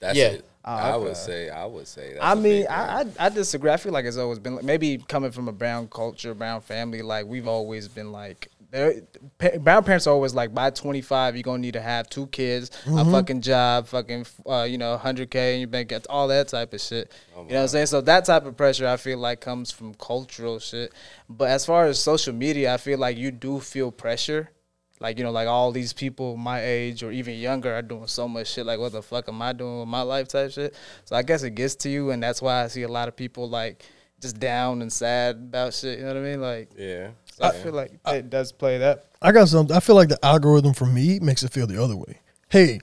[0.00, 0.26] That's Yeah.
[0.28, 0.44] it.
[0.68, 1.48] Oh, I would say.
[1.48, 2.14] I would say.
[2.14, 3.00] That's I a mean, I.
[3.00, 3.70] I I disagree.
[3.70, 7.02] I feel like it's always been like, maybe coming from a brown culture, brown family.
[7.02, 8.48] Like we've always been like.
[8.70, 13.04] Brown parents are always like, by 25, you're gonna need to have two kids, a
[13.04, 17.12] fucking job, fucking, uh, you know, 100k in your bank, all that type of shit.
[17.34, 17.86] you know what I'm saying?
[17.86, 20.92] So that type of pressure, I feel like, comes from cultural shit.
[21.28, 24.50] But as far as social media, I feel like you do feel pressure.
[24.98, 28.26] Like you know, like all these people my age or even younger are doing so
[28.26, 28.64] much shit.
[28.64, 30.74] Like what the fuck am I doing with my life type shit?
[31.04, 33.14] So I guess it gets to you, and that's why I see a lot of
[33.14, 33.84] people like
[34.20, 35.98] just down and sad about shit.
[35.98, 36.40] You know what I mean?
[36.40, 37.10] Like yeah.
[37.40, 39.06] I feel like it does play that.
[39.20, 39.76] I got something.
[39.76, 42.20] I feel like the algorithm for me makes it feel the other way.
[42.48, 42.80] Hey,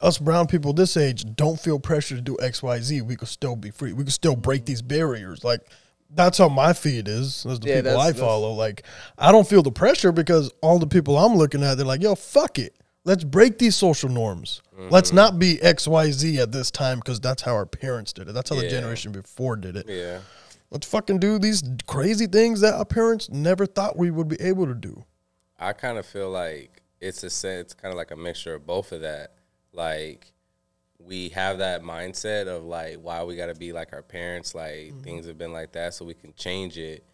[0.00, 3.00] us brown people this age don't feel pressure to do X, Y, Z.
[3.02, 3.92] We could still be free.
[3.92, 5.44] We could still break these barriers.
[5.44, 5.60] Like
[6.10, 7.42] that's how my feed is.
[7.44, 8.52] That's the Yeah, people that's- I that's- follow.
[8.52, 8.82] Like
[9.18, 12.14] I don't feel the pressure because all the people I'm looking at, they're like, yo,
[12.14, 12.74] fuck it.
[13.06, 14.62] Let's break these social norms.
[14.90, 15.16] Let's mm-hmm.
[15.16, 18.32] not be X, Y, Z at this time because that's how our parents did it.
[18.32, 18.70] That's how the Yeah.
[18.70, 19.86] generation before did it.
[19.88, 20.20] Yeah.
[20.74, 24.66] Let's fucking do these crazy things that our parents never thought we would be able
[24.66, 25.04] to do.
[25.56, 28.66] I kind of feel like it's a sen- it's kind of like a mixture of
[28.66, 29.34] both of that.
[29.72, 30.32] Like
[30.98, 34.72] we have that mindset of like why we got to be like our parents, like
[34.72, 35.02] mm-hmm.
[35.02, 37.06] things have been like that, so we can change it.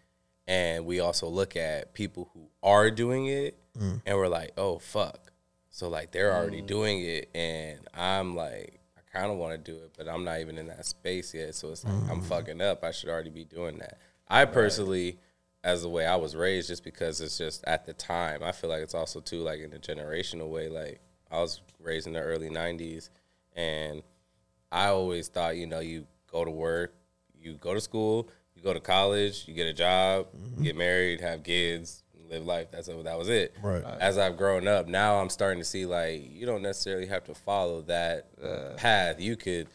[0.47, 4.01] And we also look at people who are doing it, mm.
[4.03, 5.31] and we're like, oh fuck.
[5.69, 6.67] So like they're already mm.
[6.67, 8.80] doing it, and I'm like, I
[9.11, 11.55] kind of want to do it, but I'm not even in that space yet.
[11.55, 12.23] So it's like I'm mm.
[12.23, 12.83] fucking up.
[12.83, 13.99] I should already be doing that.
[14.27, 15.19] I personally
[15.63, 18.41] as the way I was raised, just because it's just at the time.
[18.43, 20.69] I feel like it's also too like in a generational way.
[20.69, 23.09] Like I was raised in the early '90s,
[23.55, 24.01] and
[24.71, 26.93] I always thought, you know, you go to work,
[27.39, 31.21] you go to school, you go to college, you get a job, you get married,
[31.21, 32.67] have kids, live life.
[32.71, 33.55] That's that was it.
[33.61, 33.83] Right.
[33.83, 37.35] As I've grown up, now I'm starting to see like you don't necessarily have to
[37.35, 39.19] follow that path.
[39.19, 39.67] You could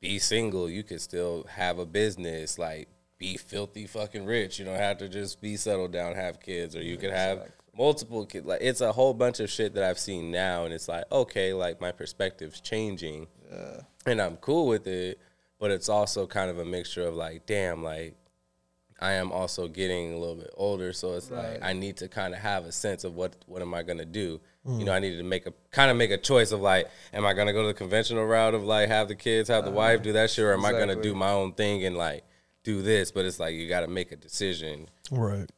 [0.00, 0.68] be single.
[0.68, 2.58] You could still have a business.
[2.58, 4.58] Like be filthy fucking rich.
[4.58, 8.26] You don't have to just be settled down, have kids, or you could have multiple
[8.26, 8.46] kids.
[8.46, 11.52] Like it's a whole bunch of shit that I've seen now, and it's like okay,
[11.52, 13.28] like my perspective's changing,
[14.06, 15.20] and I'm cool with it.
[15.60, 18.16] But it's also kind of a mixture of like, damn, like
[19.02, 22.34] I am also getting a little bit older, so it's like I need to kind
[22.34, 24.40] of have a sense of what what am I gonna do.
[24.64, 24.84] You hmm.
[24.84, 27.34] know, I needed to make a kind of make a choice of like, am I
[27.34, 30.04] gonna go the conventional route of like have the kids, have the wife, uh-huh.
[30.04, 32.24] do that shit, or am I gonna do my own thing and like
[32.62, 33.10] do this?
[33.10, 34.88] But it's like you got to make a decision.
[35.10, 35.50] Right.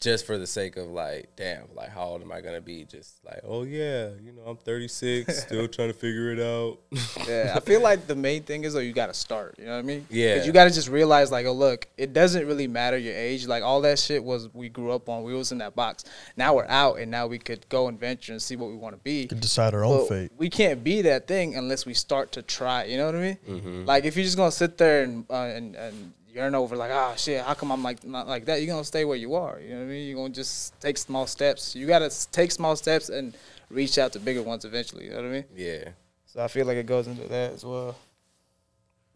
[0.00, 2.84] Just for the sake of like, damn, like how old am I gonna be?
[2.84, 6.78] Just like, oh yeah, you know, I'm 36, still trying to figure it out.
[7.26, 9.56] Yeah, I feel like the main thing is though you got to start.
[9.58, 10.06] You know what I mean?
[10.10, 10.34] Yeah.
[10.34, 13.46] Because you got to just realize like, oh look, it doesn't really matter your age.
[13.46, 15.22] Like all that shit was we grew up on.
[15.22, 16.04] We was in that box.
[16.36, 18.94] Now we're out, and now we could go and venture and see what we want
[18.94, 19.26] to be.
[19.26, 20.32] Could decide our own But fate.
[20.36, 22.84] We can't be that thing unless we start to try.
[22.84, 23.38] You know what I mean?
[23.48, 23.84] Mm-hmm.
[23.86, 27.14] Like if you're just gonna sit there and uh, and and yearn over like, ah
[27.16, 28.60] shit, how come I'm like not like that?
[28.60, 29.58] You're gonna stay where you are.
[29.58, 30.06] You know what I mean?
[30.08, 31.74] You're gonna just take small steps.
[31.74, 33.34] You gotta take small steps and
[33.70, 35.04] reach out to bigger ones eventually.
[35.04, 35.44] You know what I mean?
[35.56, 35.88] yeah.
[36.26, 37.96] So I feel like it goes into that as well.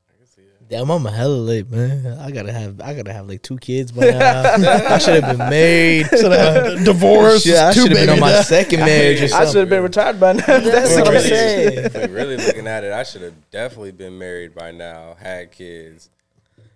[0.08, 0.68] I can see that.
[0.70, 2.18] Damn, I'm a hella late, man.
[2.18, 4.54] I gotta have, I gotta have like two kids by now.
[4.54, 6.06] I should have been married.
[6.16, 9.56] So that divorce, Shit, I should have been on my second marriage or I should
[9.56, 10.46] have been retired by now.
[10.46, 11.84] That's what I'm Really- saying.
[11.84, 15.52] If we're really looking at it, I should have definitely been married by now, had
[15.52, 16.08] kids.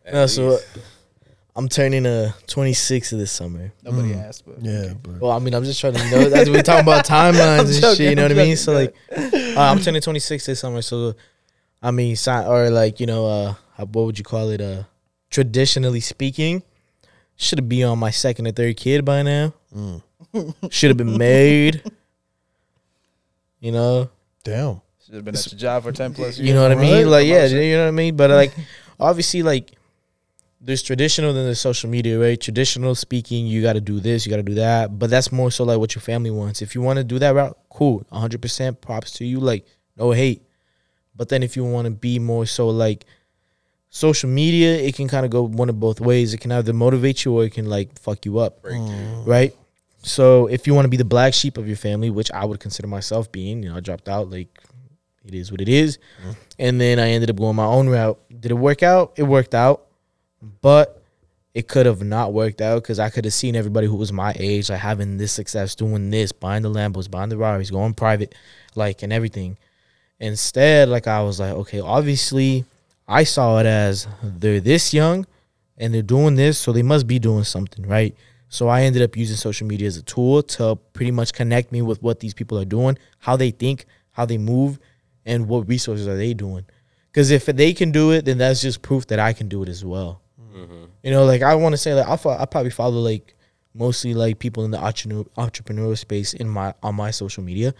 [0.04, 0.66] At No, so least.
[1.56, 3.72] I'm turning uh 26 this summer.
[3.82, 6.62] Nobody asked, but Yeah, but Well, I mean, I'm just trying to, know, that's we're
[6.62, 8.10] talking about timelines and joking, shit.
[8.10, 8.56] You know I'm what I mean?
[8.56, 8.94] joking, So like,
[9.56, 10.82] uh, I'm turning 26 this summer.
[10.82, 11.14] So,
[11.82, 14.60] I mean, si- or like, you know, uh, how- what would you call it?
[14.60, 14.82] Uh,
[15.30, 16.62] traditionally speaking,
[17.36, 19.52] should have been on my second or third kid by now.
[19.74, 20.02] Mm.
[20.70, 21.82] Should have been married.
[23.60, 24.10] You know,
[24.42, 24.80] damn.
[25.04, 26.48] should have been at your job for ten plus years.
[26.48, 26.92] you know what I mean?
[27.04, 27.06] Right.
[27.06, 28.16] Like, yeah, you know what I mean.
[28.16, 28.52] But like,
[29.00, 29.70] obviously, like,
[30.64, 32.40] there's traditional, then there's social media, right?
[32.40, 34.98] Traditional speaking, you got to do this, you got to do that.
[34.98, 36.62] But that's more so like what your family wants.
[36.62, 39.40] If you want to do that route, cool, 100 percent props to you.
[39.40, 40.42] Like, no hate.
[41.14, 43.05] But then if you want to be more so like
[43.90, 46.35] social media, it can kind of go one of both ways.
[46.35, 49.27] It can either motivate you or it can like fuck you up break mm.
[49.27, 49.55] right?
[50.03, 52.61] So if you want to be the black sheep of your family, which I would
[52.61, 54.31] consider myself being, you know, I dropped out.
[54.31, 54.48] Like
[55.24, 55.98] it is what it is.
[56.20, 56.31] Mm-hmm.
[56.59, 58.18] and then I ended up going my own route.
[58.40, 59.14] Did it work out?
[59.16, 59.87] It worked out,
[60.61, 61.02] but
[61.54, 64.35] it could have not worked out because I could have seen everybody who was my
[64.38, 68.35] age like having this success, doing this, buying the Lambos, buying the Rarries, going private,
[68.74, 69.57] like and everything.
[70.18, 72.64] Instead, like I was like, okay, obviously,
[73.07, 75.26] I saw it as they're this young
[75.78, 78.16] and they're doing this, so they must be doing something, right?
[78.48, 81.83] So I ended up using social media as a tool to pretty much connect me
[81.83, 84.78] with what these people are doing, how they think, how they move,
[85.26, 86.64] and what resources are they doing.
[87.11, 89.68] Because if they can do it, then that's just proof that I can do it
[89.68, 90.20] as well.
[91.02, 93.34] You know, like I want to say, like I'll, fo- I'll probably follow like
[93.74, 97.74] mostly like people in the entrepreneur entrepreneurial space in my on my social media,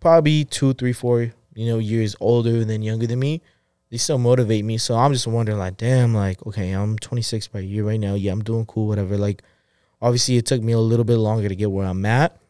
[0.00, 3.40] probably two, three, four, you know, years older than younger than me.
[3.90, 7.60] They still motivate me, so I'm just wondering, like, damn, like, okay, I'm 26 by
[7.60, 8.14] year right now.
[8.14, 9.18] Yeah, I'm doing cool, whatever.
[9.18, 9.42] Like,
[10.00, 12.40] obviously, it took me a little bit longer to get where I'm at,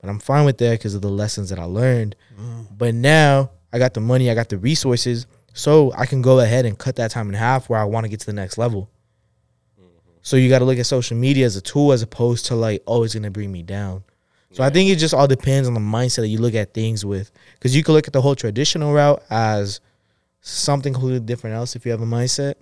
[0.00, 2.16] but I'm fine with that because of the lessons that I learned.
[2.36, 2.66] Mm.
[2.76, 6.66] But now I got the money, I got the resources, so I can go ahead
[6.66, 8.90] and cut that time in half where I want to get to the next level.
[10.28, 12.82] So you got to look at social media as a tool as opposed to like,
[12.86, 14.04] oh, it's gonna bring me down.
[14.52, 17.02] So I think it just all depends on the mindset that you look at things
[17.02, 19.80] with, because you could look at the whole traditional route as
[20.42, 22.56] something completely different else if you have a mindset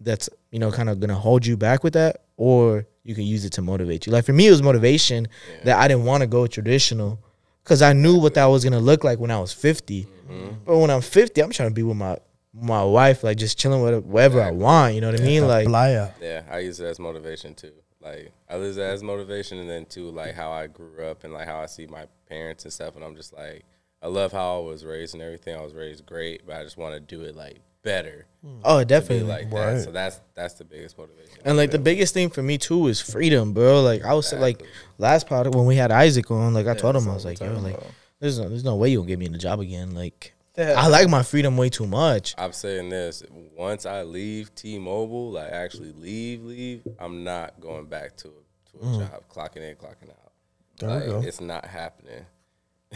[0.00, 3.46] that's you know kind of gonna hold you back with that, or you can use
[3.46, 4.12] it to motivate you.
[4.12, 5.28] Like for me, it was motivation
[5.64, 7.18] that I didn't want to go traditional
[7.64, 10.04] because I knew what that was gonna look like when I was 50.
[10.04, 10.48] Mm-hmm.
[10.66, 12.18] But when I'm 50, I'm trying to be with my
[12.60, 14.94] my wife, like just chilling with wherever I want.
[14.94, 15.46] You know what I mean?
[15.46, 16.10] Like Playa.
[16.20, 17.72] Yeah, I use it as motivation too.
[18.00, 21.32] Like I use it as motivation, and then too like how I grew up and
[21.32, 22.96] like how I see my parents and stuff.
[22.96, 23.64] And I'm just like,
[24.02, 25.56] I love how I was raised and everything.
[25.56, 28.60] I was raised great, but I just want to do it like better, hmm.
[28.64, 29.24] oh, be definitely.
[29.24, 29.74] like Right.
[29.74, 29.84] that.
[29.84, 31.38] So that's that's the biggest motivation.
[31.44, 33.82] And like the biggest thing for me too is freedom, bro.
[33.82, 34.62] Like I was like
[34.98, 37.52] last product when we had Isaac on, like I told him I was like, yo,
[37.58, 37.80] like
[38.20, 39.94] there's no there's no way you'll get me in the job again.
[39.94, 40.74] Like Yeah.
[40.76, 42.34] I like my freedom way too much.
[42.36, 43.22] I'm saying this:
[43.56, 48.78] once I leave T-Mobile, like actually leave, leave, I'm not going back to a, to
[48.78, 48.98] a mm.
[48.98, 50.32] job, clocking in, clocking out.
[50.80, 51.22] There like go.
[51.22, 52.26] it's not happening.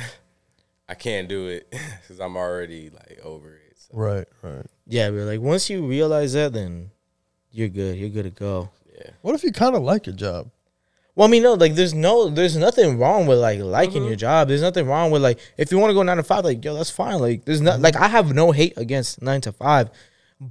[0.88, 1.70] I can't do it
[2.00, 3.76] because I'm already like over it.
[3.76, 4.66] So, Right, right.
[4.88, 6.90] Yeah, but like once you realize that, then
[7.52, 7.96] you're good.
[7.96, 8.70] You're good to go.
[8.92, 10.50] yeah, What if you kind of like your job?
[11.14, 14.48] Well, I mean, no, like there's no, there's nothing wrong with like liking your job.
[14.48, 16.74] There's nothing wrong with like if you want to go nine to five, like yo,
[16.74, 17.18] that's fine.
[17.18, 19.90] Like there's not like I have no hate against nine to five,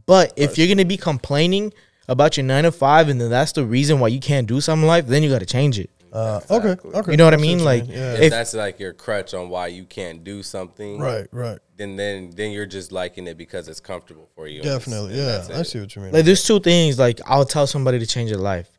[0.05, 1.73] but if you're gonna be complaining
[2.07, 4.83] about your nine to five and then that's the reason why you can't do something
[4.83, 5.89] in life, then you got to change it.
[6.13, 7.11] Uh, okay, okay.
[7.11, 7.59] You know what I mean?
[7.59, 8.13] you Like, yeah.
[8.15, 11.57] if, If- that's like your crutch on why you can't do something, right, right.
[11.77, 14.61] Then then then you're just liking it because it's comfortable for you.
[14.61, 15.59] Definitely, and yeah.
[15.59, 16.11] I see what you mean.
[16.11, 16.99] Like there's two things.
[16.99, 18.69] Like I'll tell somebody to change their life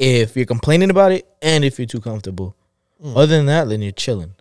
[0.00, 2.56] if you're complaining about it and if you're too comfortable.
[3.00, 3.16] Hmm.
[3.16, 4.34] Other than that, then you're chilling.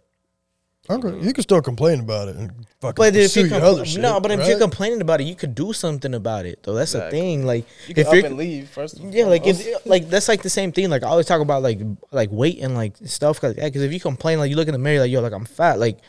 [0.92, 3.64] Okay, you can still complain about it and fucking But if pursue you your compl-
[3.74, 4.02] other shit.
[4.02, 6.64] no, but if you're complaining about it, you could do something about it.
[6.64, 7.20] Though that's Exactly.
[7.20, 7.46] the thing.
[7.46, 8.98] Like You can if up you're and leave first.
[8.98, 10.90] and yeah, like if like that's like the same thing.
[10.90, 11.80] Like I always talk about like
[12.12, 13.66] like weight and like stuff like that.
[13.66, 15.78] Because if you complain, like you look in the mirror, like yo, like I'm fat,
[15.78, 16.00] like.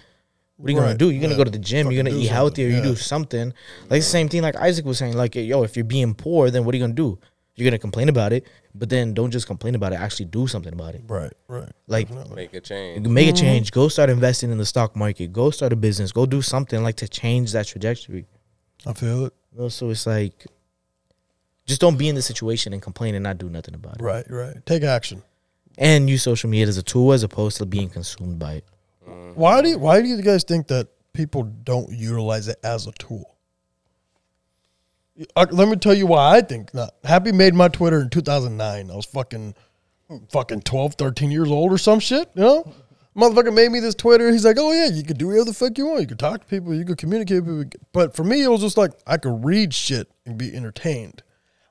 [0.57, 1.09] What are you gonna do?
[1.11, 1.39] You're gonna yeah.
[1.39, 1.91] go to the gym.
[1.91, 2.69] You're gonna do eat healthier.
[2.71, 3.47] something, You do something.
[3.89, 4.43] Like the same thing.
[4.43, 5.17] Like Isaac was saying.
[5.17, 7.19] Like yo, if you're being poor, then what are you gonna do?
[7.57, 9.97] You're gonna complain about it, but then don't just complain about it.
[9.97, 11.03] Actually do something about it.
[11.09, 11.71] right, right.
[11.89, 12.37] Like Definitely.
[12.37, 13.07] Make a change.
[13.09, 13.35] make Mm-hmm.
[13.35, 13.71] a change.
[13.73, 15.33] Go start investing in the stock market.
[15.33, 16.11] Go start a business.
[16.13, 18.27] Go do something like to change that trajectory.
[18.87, 19.35] I feel it.
[19.53, 20.47] You know, so it's like,
[21.67, 24.03] just don't be in the situation and complain and not do nothing about it.
[24.03, 24.65] Right, right.
[24.65, 25.23] Take action.
[25.77, 28.65] And use social media as a tool as opposed to being consumed by it.
[29.35, 32.93] Why do you, why do you guys think that people don't utilize it as a
[32.93, 33.37] tool?
[35.37, 36.95] Let me tell you why I think not.
[37.05, 38.91] Happy made my Twitter in 2009.
[38.91, 39.55] I was fucking
[40.31, 42.73] fucking 12, 13 years old or some shit, you know?
[43.17, 44.31] Motherfucker made me this Twitter.
[44.31, 46.01] He's like, "Oh yeah, you could do whatever the fuck you want.
[46.01, 48.61] You could talk to people, you could communicate with people." But for me, it was
[48.61, 51.23] just like I could read shit and be entertained.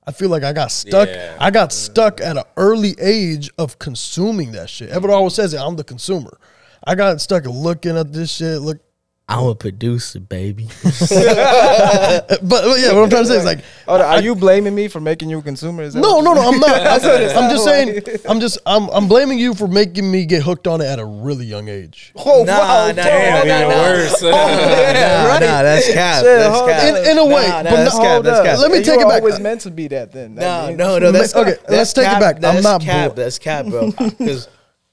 [0.06, 1.08] I feel like I got stuck.
[1.08, 1.38] Yeah.
[1.40, 4.90] I got stuck at an early age of consuming that shit.
[4.90, 5.62] Everyone always says it.
[5.62, 6.38] I'm the consumer.
[6.84, 8.60] I got stuck looking at this shit.
[8.62, 8.80] Look,
[9.32, 10.68] I'm a producer, baby.
[10.84, 14.88] but, but yeah, what I'm trying to say is like, Oh, are you blaming me
[14.88, 15.84] for making you a consumer?
[15.84, 16.82] Is that no, no, no, I'm not.
[16.82, 18.02] I'm, I'm just saying.
[18.30, 18.58] I'm just.
[18.66, 18.90] I'm.
[18.90, 22.12] I'm blaming you for making me get hooked on it at a really young age.
[22.32, 23.84] Oh, Nah, wow, nah, damn, oh, nah, Even nah.
[23.84, 24.22] worse.
[24.22, 26.24] nah, nah, that's cap.
[26.24, 27.06] Shit, that's cap.
[27.06, 28.12] In, in a way, Nah, nah, but that's no, cap.
[28.12, 28.60] Hold That's cap.
[28.60, 29.22] Let me You take it were back.
[29.22, 30.12] Always meant to be that.
[30.12, 31.12] Then That No, means- no, no.
[31.12, 32.44] That's Okay, that's let's take it back.
[32.44, 33.16] I'm not cap.
[33.16, 33.92] That's cap, bro.
[33.92, 34.48] Because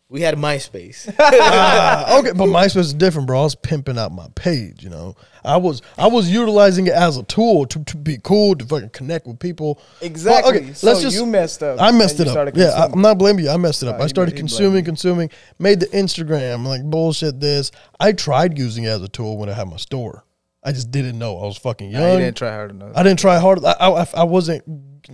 [0.09, 1.13] we had MySpace.
[1.39, 3.41] Ah, okay, but MySpace is different, bro.
[3.41, 4.83] I was pimping out my page.
[4.83, 8.55] You know, I was I was utilizing it as a tool to, to be cool
[8.57, 9.81] to fucking connect with people.
[10.01, 10.75] Exactly.
[10.83, 12.35] Well, So you messed up I messed it up.
[12.37, 12.93] Yeah, I, consuming.
[12.95, 13.51] I'm not blaming you.
[13.51, 13.99] I messed it up.
[13.99, 15.31] No, I started consuming, consuming.
[15.59, 17.41] Made the Instagram like bullshit.
[17.41, 20.25] This I tried using it as a tool when I had my store.
[20.63, 21.39] I just didn't know.
[21.39, 22.03] I was fucking young.
[22.03, 22.93] Nah, you didn't try hard enough.
[22.97, 23.65] I didn't try hard.
[23.65, 24.65] I, I, I wasn't.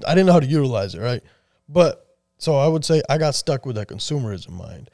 [0.07, 1.00] I didn't know how to utilize it.
[1.00, 1.22] Right,
[1.68, 2.02] but
[2.42, 4.90] so I would say I got stuck with that consumerism mind.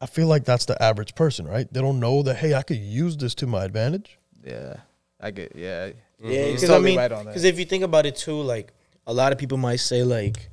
[0.00, 1.66] I feel like that's the average person, right?
[1.72, 4.18] They don't know that hey, I could use this to my advantage.
[4.44, 4.74] yeah,
[5.20, 5.54] I get.
[5.56, 7.30] Yeah, Yeah, He's because I totally mean, right on that.
[7.32, 8.72] because if you think about it too, like
[9.06, 10.48] a lot of people might say like,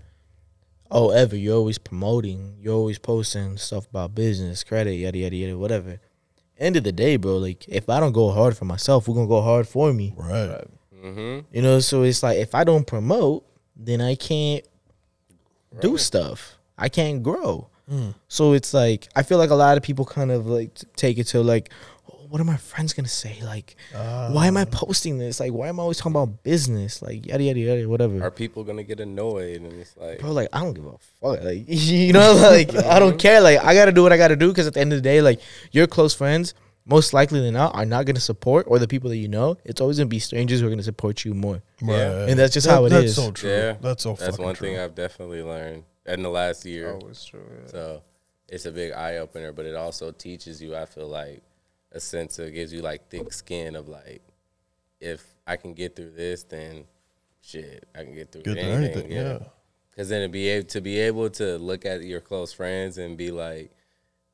[0.92, 5.58] "Oh, Ever, you're always promoting, you're always posting stuff about business, credit, yada yada yada,
[5.58, 6.00] whatever."
[6.58, 9.28] End of the day, bro, like if I don't go hard for myself, we're gonna
[9.28, 10.14] go hard for me.
[10.18, 10.66] Right.
[11.00, 14.66] hmm You know, so it's like if I don't promote, then I can't
[15.80, 16.58] do stuff.
[16.78, 17.70] I can't grow.
[17.92, 18.14] Mm.
[18.28, 21.26] So it's like I feel like a lot of people kind of like take it
[21.28, 21.72] to like,
[22.12, 23.38] oh, what are my friends gonna say?
[23.44, 24.66] Like, why am I ah.
[24.72, 25.40] posting this?
[25.40, 27.02] Like, why am I always talking about business?
[27.02, 28.24] Like, yada yada yada, whatever.
[28.24, 29.62] Are people gonna get annoyed?
[29.62, 31.44] And it's like, Bro, like I don't give a fuck.
[31.44, 33.42] Like you know, like I don't care.
[33.42, 35.22] Like I gotta do what I gotta do because at the end of the day,
[35.22, 36.54] like your close friends,
[36.90, 39.58] most likely than not, are not gonna support or the people that you know.
[39.64, 41.62] It's always gonna be strangers who are gonna support you more.
[41.82, 42.26] Yeah.
[42.28, 43.16] And that's just That- how it that's is.
[43.16, 43.50] so true.
[43.50, 44.68] yeah, That's so that's one true.
[44.70, 47.00] thing I've definitely learned in the last year.
[47.02, 47.46] Oh, it's true.
[47.64, 47.72] Yeah.
[47.72, 48.04] So
[48.48, 50.76] it's a big eye opener, but it also teaches you.
[50.76, 51.42] I feel like
[51.92, 54.22] a sense of gives you like thick skin of like,
[55.00, 56.86] if I can get through this, then
[57.42, 59.06] shit, I can get through Get anything.
[59.06, 59.12] anything.
[59.12, 59.40] Yeah.
[59.92, 63.18] Because then to be able to be able to look at your close friends and
[63.18, 63.72] be like,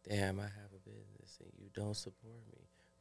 [0.08, 2.25] "Damn, I have a business and you don't support me,"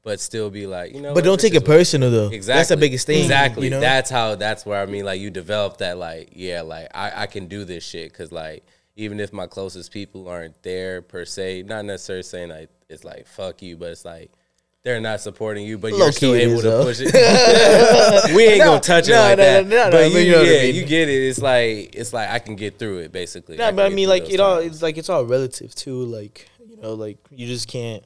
[0.04, 2.28] but still be like, you know, But don't take it personal though.
[2.28, 2.58] Exactly.
[2.58, 3.22] That's the biggest thing.
[3.22, 3.64] Exactly.
[3.64, 3.80] You know?
[3.80, 4.34] That's how.
[4.36, 7.64] That's where I mean, like you develop that, like yeah, like I, I can do
[7.64, 8.64] this shit because like
[8.96, 13.26] even if my closest people aren't there per se, not necessarily saying like it's like
[13.26, 14.30] fuck you, but it's like
[14.82, 16.84] they're not supporting you, but you're Low-key still able to though.
[16.84, 18.34] push it.
[18.36, 19.66] we ain't gonna touch it no, like no, that.
[19.66, 20.74] no, no, but no, you, you know what I yeah, mean.
[20.74, 21.28] you get it.
[21.28, 23.56] It's like it's like I can get through it basically.
[23.56, 26.04] Yeah, can but I mean, like it all it's like it's all relative too.
[26.04, 28.04] Like you know, like you just can't.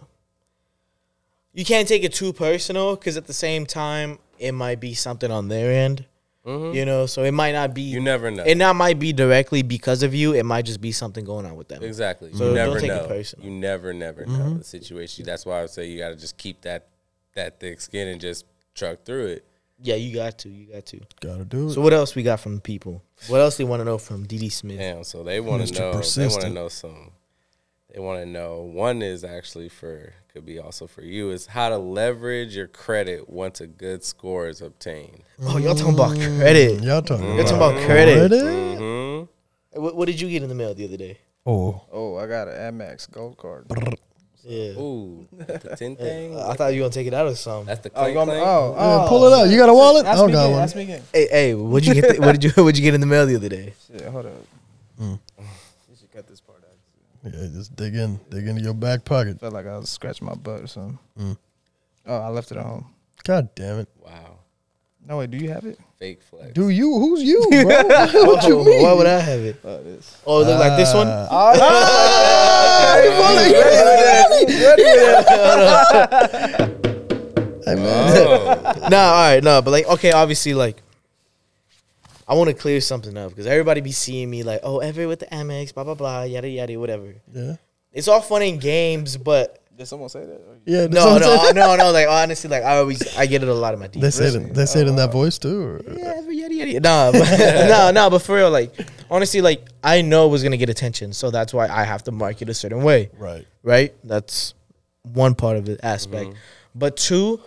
[1.59, 5.29] You can't take it too personal because at the same time, it might be something
[5.29, 6.05] on their end.
[6.47, 7.83] You know, so it might not be.
[7.83, 7.95] Mm-hmm.
[7.95, 8.45] You never know.
[8.45, 10.35] It not might be directly because of you.
[10.35, 11.83] It might just be something going on with them.
[11.83, 12.33] Exactly.
[12.33, 13.07] So you don't never take it know.
[13.09, 13.45] personal.
[13.45, 15.27] You never, never know the situation.
[15.27, 16.87] That's why I would say you got to just keep that
[17.35, 19.45] that thick skin and just truck through it.
[19.83, 20.49] Yeah, you got to.
[20.49, 21.01] You got to.
[21.21, 21.73] Gotta do it.
[21.73, 23.03] So what else we got from the people?
[23.27, 24.79] What else they want to know from DD Smith?
[24.79, 25.05] Damn.
[25.05, 25.81] So they want to Mr.
[25.81, 26.01] know.
[26.01, 27.11] They want to know some.
[27.93, 28.61] They want to know.
[28.63, 33.29] One is actually for could be also for you is how to leverage your credit
[33.29, 35.25] once a good score is obtained.
[35.43, 36.81] Oh, y'all talking about credit?
[36.81, 38.31] Y'all talking, You're talking about credit.
[38.31, 39.83] Mm-hmm.
[39.83, 41.19] What, what did you get in the mail the other day?
[41.45, 43.67] Oh, Oh, I got an Amex gold card.
[44.45, 44.79] Yeah.
[44.79, 46.39] Ooh, the tin thing.
[46.39, 47.67] I thought you were gonna take it out of something.
[47.67, 48.47] That's the Oh, clink you want me- clink.
[48.49, 49.09] oh, yeah, oh.
[49.09, 49.49] pull it out.
[49.51, 50.07] You got a wallet?
[50.07, 50.53] I Ask don't me got again.
[50.53, 50.63] one.
[50.63, 51.03] Ask me again.
[51.13, 52.15] Hey, hey, what'd you get?
[52.17, 53.75] The, what did you What'd you get in the mail the other day?
[53.89, 54.33] Shit, hold up.
[55.01, 55.19] Mm.
[55.41, 56.68] You should cut this part out.
[57.25, 59.41] Yeah, just dig in, dig into your back pocket.
[59.41, 60.99] Felt like I was scratching my butt or something.
[61.19, 61.37] Mm.
[62.07, 62.87] Oh, I left it at home.
[63.25, 63.89] God damn it.
[63.99, 64.39] Wow.
[65.07, 65.79] No wait, do you have it?
[65.99, 66.53] Fake flex.
[66.53, 66.93] Do you?
[66.93, 67.65] Who's you, bro?
[67.65, 68.83] what you Oh, mean?
[68.83, 69.57] Why would I have it?
[69.65, 70.17] Oh, it is.
[70.27, 71.09] Oh, it look like this one.
[71.09, 71.29] Uh,
[77.65, 77.85] Hey, man.
[78.17, 78.89] Oh.
[78.89, 80.81] nah, all right, no, but like, okay, obviously, like,
[82.29, 85.21] I want to clear something up because everybody be seeing me like, oh, Everett with
[85.21, 87.15] the Amex, blah blah blah, yada yada, whatever.
[87.33, 87.57] Yeah.
[87.91, 90.41] It's all fun and games, but Did someone say that?
[90.67, 90.87] Yeah.
[90.89, 91.91] no, that's no, no, no.
[91.91, 94.13] Like honestly, like I always, I get it a lot of my They DMs.
[94.13, 94.55] say it.
[94.55, 95.63] They say it in that oh, voice too.
[95.63, 95.81] Or?
[95.97, 96.81] Yeah, Everett, yada yada.
[96.81, 98.75] Nah, but, no, no, but for real, like
[99.11, 102.13] honestly, like I know it was gonna get attention, so that's why I have to
[102.13, 103.09] market a certain way.
[103.17, 103.47] Right.
[103.63, 103.95] right?
[104.05, 104.53] That's
[105.03, 106.31] one part of the aspect.
[106.31, 106.39] Mm-hmm.
[106.75, 107.41] But two,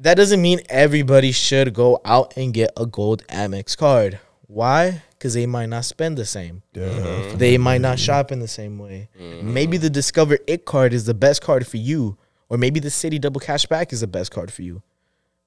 [0.00, 4.20] that doesn't mean everybody should go out and get a gold Amex card.
[4.46, 5.02] Why?
[5.10, 6.62] Because they might not spend the same.
[6.72, 7.34] Yeah.
[7.34, 9.08] They might not shop in the same way.
[9.20, 9.52] Mm-hmm.
[9.52, 12.16] Maybe the Discover It card is the best card for you,
[12.48, 14.82] or maybe the Citi Double Cashback is the best card for you.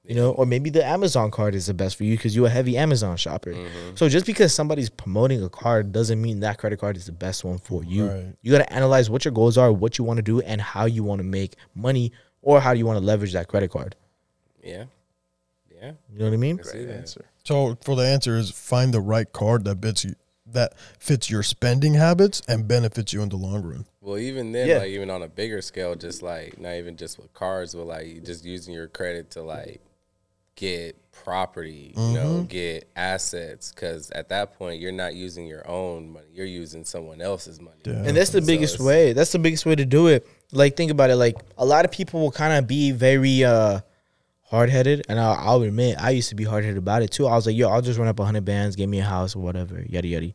[0.03, 2.49] You know, or maybe the Amazon card is the best for you because you're a
[2.49, 3.53] heavy Amazon shopper.
[3.53, 3.95] Mm-hmm.
[3.95, 7.43] So just because somebody's promoting a card doesn't mean that credit card is the best
[7.43, 8.07] one for you.
[8.07, 8.33] Right.
[8.41, 10.85] You got to analyze what your goals are, what you want to do, and how
[10.85, 13.95] you want to make money, or how you want to leverage that credit card.
[14.63, 14.85] Yeah.
[15.73, 15.93] Yeah.
[16.11, 16.59] You know what I mean?
[16.59, 17.25] I Great answer.
[17.43, 20.15] So for the answer is find the right card that fits you
[20.47, 23.85] that fits your spending habits and benefits you in the long run.
[24.01, 24.77] Well, even then, Yeah.
[24.79, 28.23] like even on a bigger scale, just like not even just with cars, but like
[28.25, 29.81] just using your credit to like
[30.55, 33.71] get property, you know, get assets.
[33.71, 37.77] Because at that point, you're not using your own money; you're using someone else's money.
[37.85, 38.03] Yeah.
[38.03, 39.13] And that's the So biggest way.
[39.13, 40.27] That's the biggest way to do it.
[40.51, 41.15] Like think about it.
[41.15, 43.79] Like a lot of people will kind of be very uh
[44.51, 47.25] hard headed, and I'll, I'll admit I used to be hard headed about it too.
[47.25, 49.39] I was like, yo, I'll just run up hundred bands, get me a house or
[49.39, 50.33] whatever, yada yada.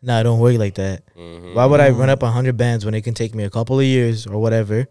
[0.00, 1.02] Nah, it don't work like that.
[1.16, 1.54] Mm-hmm.
[1.54, 3.84] Why would I run up hundred bands when it can take me a couple of
[3.84, 4.86] years or whatever?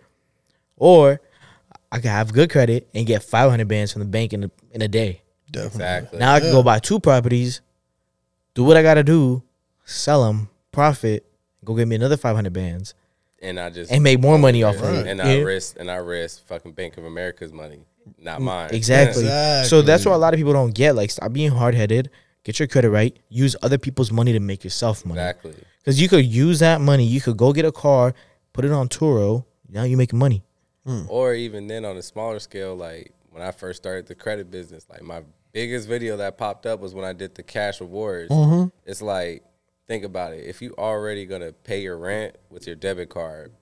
[0.78, 1.22] Or
[1.92, 4.52] I could have good credit and get five hundred bands from the bank in a,
[4.72, 5.22] in a day.
[5.50, 5.80] Definitely.
[5.86, 6.20] Exactly.
[6.20, 7.62] Now I can go buy two properties,
[8.54, 9.44] do what I gotta do,
[9.86, 11.26] sell them, profit,
[11.66, 12.94] go get me another five hundred bands,
[13.42, 14.96] and I just and make more money off of Right.
[15.00, 15.08] it.
[15.08, 15.44] and I Yeah.
[15.44, 17.80] risk and I risk fucking Bank of America's money,
[18.18, 18.70] not mm, mine.
[18.74, 19.24] Exactly.
[19.24, 19.82] So Exactly.
[19.84, 20.96] that's what a lot of people don't get.
[20.96, 22.10] Like, stop being hard headed.
[22.44, 23.18] Get your credit right.
[23.30, 25.20] Use other people's money to make yourself money.
[25.20, 25.56] exactly.
[25.80, 27.06] Because you could use that money.
[27.06, 28.14] You could go get a car,
[28.54, 29.46] put it on Turo.
[29.70, 30.44] Now you're making money.
[30.88, 31.06] Mm.
[31.10, 34.86] Or even then on a smaller scale, like when I first started the credit business,
[34.90, 35.24] like my
[35.54, 38.32] biggest video that popped up was when I did the cash rewards.
[38.32, 38.70] Mm-hmm.
[38.86, 39.44] It's like,
[39.88, 40.46] think about it.
[40.46, 43.54] If you already gonna pay your rent with your debit card,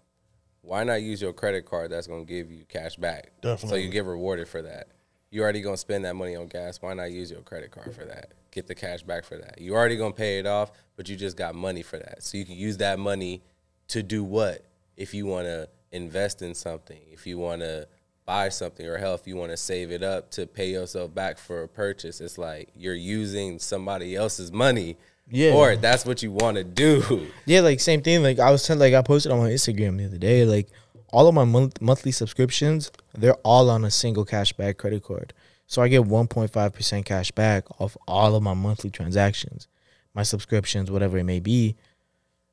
[0.70, 3.32] why not use your credit card that's gonna give you cash back?
[3.70, 4.90] So you get rewarded for that.
[5.32, 6.80] You already gonna spend that money on gas.
[6.80, 8.34] Why not use your credit card for that?
[8.52, 9.60] Get the cash back for that.
[9.60, 12.22] You already gonna pay it off, but you just got money for that.
[12.22, 13.42] So you can use that money
[13.88, 14.64] to do what?
[14.96, 17.88] If you wanna invest in something, if you wanna
[18.28, 21.64] buy something, or hell, if you wanna save it up to pay yourself back for
[21.64, 24.98] a purchase, it's like you're using somebody else's money.
[25.30, 25.54] Yeah.
[25.54, 27.28] Or that's what you wanna do.
[27.46, 28.22] Yeah, like same thing.
[28.22, 30.46] Like I was telling, like I posted on my Instagram the other day.
[30.46, 30.68] Like
[31.12, 35.34] all of my month, monthly subscriptions, they're all on a single cashback credit card.
[35.66, 39.68] So I get 1.5 percent cash back off all of my monthly transactions,
[40.14, 41.76] my subscriptions, whatever it may be.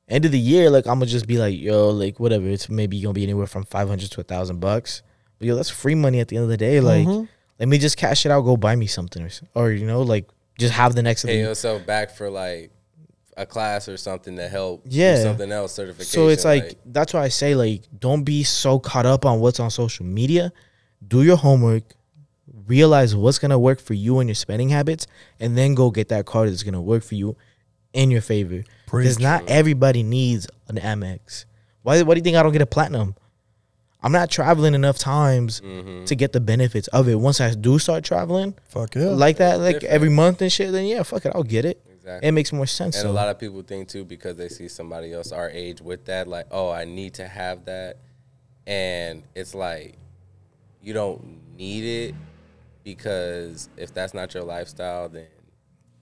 [0.09, 2.47] End of the year, like I'm gonna just be like, yo, like whatever.
[2.47, 5.03] It's maybe gonna be anywhere from 500 to a thousand bucks.
[5.39, 6.81] But yo, that's free money at the end of the day.
[6.81, 7.24] Like, mm-hmm.
[7.59, 10.29] let me just cash it out, go buy me something, or, or you know, like
[10.59, 11.25] just have the next.
[11.25, 12.71] Pay yourself back for like
[13.37, 15.23] a class or something to help do Yeah.
[15.23, 16.11] something else certification.
[16.11, 19.61] So it's like, that's why I say like don't be so caught up on what's
[19.61, 20.53] on social media.
[21.07, 21.83] Do your homework,
[22.67, 25.07] realize what's gonna work for you and your spending habits,
[25.39, 27.37] and then go get that card that's gonna work for you
[27.93, 28.65] in your favor.
[28.87, 31.45] Because not everybody needs an Amex.
[31.83, 32.03] Why?
[32.03, 33.15] Why do you think I don't get a platinum?
[34.07, 36.05] I'm not traveling enough times Mm-hmm.
[36.05, 37.17] to get the benefits of it.
[37.17, 39.07] Once I do start traveling Fuck yeah.
[39.09, 39.95] like that, like different.
[39.95, 41.83] every month and shit, then yeah, fuck it, I'll get it.
[41.91, 42.29] Exactly.
[42.29, 42.95] It makes more sense.
[42.97, 43.11] And so.
[43.11, 46.29] a lot of people think too because they see somebody else our age with that,
[46.29, 47.97] like, oh, I need to have that,
[48.67, 49.97] and it's like
[50.81, 52.15] you don't need it
[52.85, 55.27] because if that's not your lifestyle, then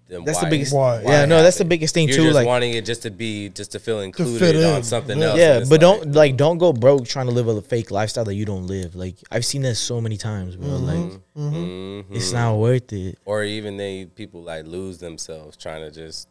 [0.08, 0.74] then that's why, the biggest.
[0.74, 1.02] Why?
[1.02, 2.22] Yeah, no, that's the biggest thing You're too.
[2.24, 4.82] just Like, wanting it just to be just to feel fit included on in.
[4.82, 5.24] something Yeah.
[5.26, 5.38] else.
[5.38, 8.34] Yeah, but like- don't like don't go broke trying to live a fake lifestyle that
[8.34, 8.94] you don't live.
[8.94, 10.68] Like I've seen that so many times, bro.
[10.76, 12.04] Like Mhm.
[12.10, 13.18] it's not worth it.
[13.24, 16.28] or even they people like lose themselves trying to just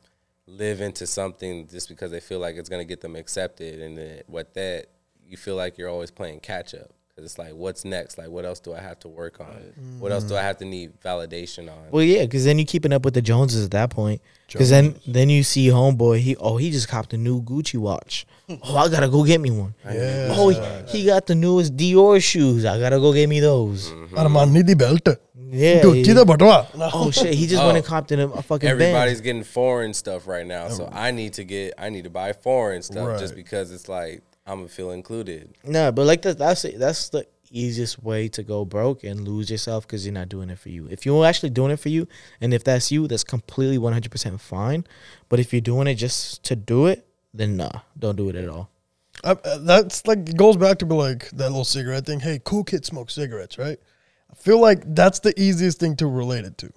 [0.47, 4.21] live into something just because they feel like it's gonna get them accepted, and then
[4.27, 4.87] what that
[5.27, 8.17] you feel like you're always playing catch up Because it's like, what's next?
[8.17, 9.99] Like, what else do I have to work on?
[9.99, 10.43] What else do I mm.
[10.43, 11.91] have to need validation on?
[11.91, 14.19] Well, yeah, because then you keeping up with the Joneses at that point.
[14.51, 16.19] Because then, then you see homeboy.
[16.19, 18.25] He oh he just copped a new Gucci watch.
[18.63, 19.73] Oh, I gotta go get me one.
[19.85, 20.35] Yeah.
[20.37, 20.59] Oh, he,
[20.99, 22.65] he got the newest Dior shoes.
[22.65, 23.89] I gotta go get me those.
[23.89, 24.15] Mm-hmm.
[24.15, 25.07] Armani di belt.
[25.49, 25.81] Yeah.
[25.81, 26.23] Gucci yeah.
[26.23, 26.65] da.
[26.93, 27.33] Oh shit!
[27.35, 27.87] He just went and oh.
[27.87, 29.21] copped in a, a fucking Everybody's Benz.
[29.21, 32.81] getting foreign stuff right now, so I need to get, I need to buy foreign
[32.81, 35.53] stuff just because it's like I'm gonna feel included.
[35.63, 39.87] No, but like that, that's that's the easiest way to go broke and lose yourself
[39.87, 40.87] because you're not doing it for you.
[40.89, 42.07] If you're actually doing it for you,
[42.41, 44.85] and if that's you, that's completely 100 percent fine.
[45.29, 48.49] But if you're doing it just to do it, then nah, don't do it at
[48.49, 48.69] all.
[49.23, 52.19] Uh, that's like it goes back to be like that little cigarette thing.
[52.19, 53.79] Hey, cool kids smoke cigarettes, right?
[54.29, 56.73] I feel like that's the easiest thing to relate it to.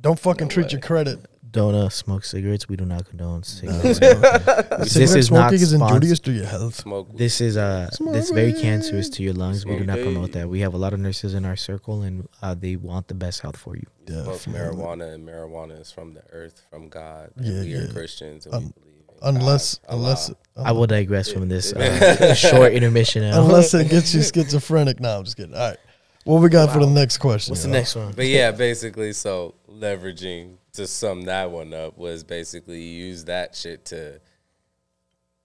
[0.00, 1.18] Don't fucking treat your credit.
[1.54, 2.68] Don't uh, smoke cigarettes.
[2.68, 3.98] We do not condone cigarettes.
[3.98, 5.94] Cigarette this is not smoking is sponsored.
[5.96, 6.74] injurious to your health.
[6.74, 7.16] Smoke.
[7.16, 9.64] This is uh, this very cancerous to your lungs.
[9.64, 10.32] We do Smoke not promote weed.
[10.32, 10.48] that.
[10.48, 13.40] We have a lot of nurses in our circle, and uh, they want the best
[13.40, 13.86] health for you.
[14.08, 17.30] Yeah, smoke marijuana, and marijuana is from the earth, from God.
[17.36, 17.92] and Yeah, we are yeah.
[17.92, 18.94] Christians, and Un- we believe.
[19.22, 20.68] In unless God, unless Allah.
[20.68, 23.40] I will digress from this uh, short intermission now.
[23.42, 24.98] unless it gets you schizophrenic.
[25.00, 25.54] No, I'm just kidding.
[25.54, 25.78] All right,
[26.24, 27.52] what we got for the next question?
[27.52, 27.74] What's the y'all?
[27.78, 28.12] next one?
[28.12, 33.84] But yeah, basically, so leveraging to sum that one up was basically use that shit
[33.86, 34.20] to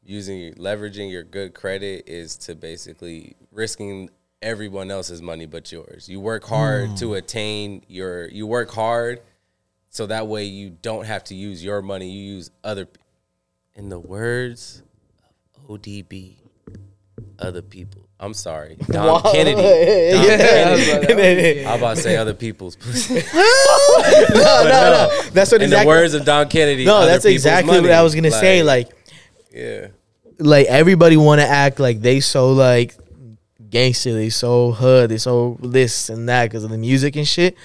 [0.03, 4.09] using leveraging your good credit is to basically risking
[4.41, 6.09] everyone else's money but yours.
[6.09, 7.13] You work hard to hmm.
[7.15, 9.21] attain your you work hard
[9.89, 12.87] so that way you don't have to use your money, you use other
[13.75, 14.81] in the words
[15.55, 16.37] of ODB
[17.37, 18.08] other people.
[18.21, 18.75] I'm sorry.
[18.89, 19.61] Dom Kennedy.
[20.11, 21.65] Dom Kennedy.
[21.65, 23.13] I'm about to say other people's pussy.
[23.33, 23.41] no,
[24.33, 25.21] no, no.
[25.31, 26.85] That's what In the words of Dom Kennedy.
[26.85, 27.91] no, that's exactly what.
[27.91, 28.61] I was gonna say.
[28.63, 28.89] Like,
[29.53, 29.87] yeah,
[30.37, 32.95] like everybody want to act like they so like
[33.69, 37.55] gangster, they so hood, they so this and that because of the music and shit.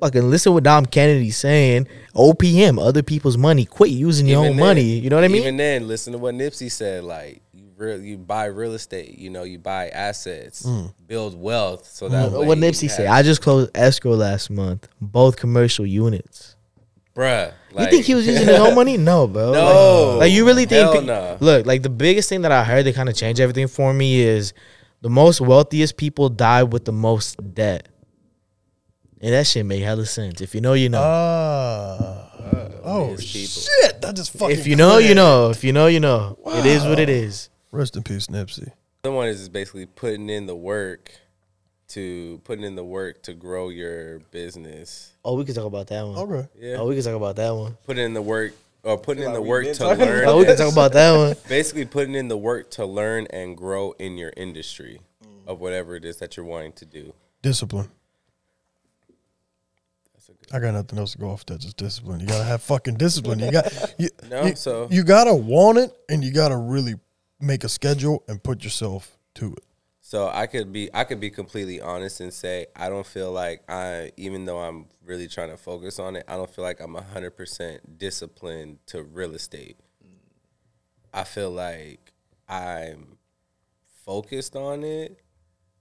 [0.00, 1.86] Fucking listen what Dom Kennedy's saying.
[2.16, 3.64] OPM, other people's money.
[3.64, 4.82] Quit using your Even own then- money.
[4.82, 5.42] You know what I mean?
[5.42, 7.04] Even then, listen to what Nipsey said.
[7.04, 7.40] Like
[7.82, 9.18] real, you buy real estate.
[9.18, 10.66] You know, you buy assets,
[11.06, 11.86] build wealth.
[11.86, 13.06] So that way what you Nipsey say?
[13.06, 14.88] I just closed escrow last month.
[15.00, 16.56] Both commercial units.
[17.14, 17.52] bruh.
[17.72, 18.96] Like, you think he was using his own money?
[18.96, 19.52] No, bro.
[19.52, 20.10] No.
[20.12, 20.92] Like, like, you really think?
[20.92, 21.36] Hell nah.
[21.40, 24.20] Look, like the biggest thing that I heard that kind of changed everything for me
[24.20, 24.52] is
[25.00, 27.88] the most wealthiest people die with the most debt.
[29.20, 30.40] And that shit made hella sense.
[30.40, 31.00] If you know, you know.
[31.00, 32.28] Ah.
[32.84, 34.02] oh his shit!
[34.02, 34.58] That just fucking.
[34.58, 35.50] if you know, you know.
[35.50, 36.38] If you know, you know.
[36.46, 37.48] It is what it is.
[37.72, 38.70] Rest in peace, Nipsey.
[39.02, 41.10] The one is basically putting in the work
[41.88, 45.12] to putting in the work to grow your business.
[45.24, 46.16] Oh, we can talk about that one.
[46.16, 46.48] Okay.
[46.58, 47.76] Yeah, Oh, we can talk about that one.
[47.84, 48.52] putting in the work
[48.82, 50.24] or putting in the work to learn.
[50.28, 51.34] Oh, we can talk about that one.
[51.48, 55.00] basically putting in the work to learn and grow in your industry
[55.46, 57.12] of whatever it is that you're wanting to do.
[57.42, 57.88] Discipline.
[60.14, 60.46] That's a good.
[60.54, 61.60] I got nothing else to go off that.
[61.60, 62.20] Just discipline.
[62.20, 63.38] You gotta have fucking discipline.
[63.40, 66.94] You got you, No, you, so- you gotta want it, and you gotta really
[67.42, 69.64] make a schedule and put yourself to it.
[70.00, 73.62] So I could be I could be completely honest and say I don't feel like
[73.68, 76.94] I even though I'm really trying to focus on it, I don't feel like I'm
[76.94, 79.76] 100% disciplined to real estate.
[81.14, 82.12] I feel like
[82.48, 83.18] I'm
[84.04, 85.20] focused on it.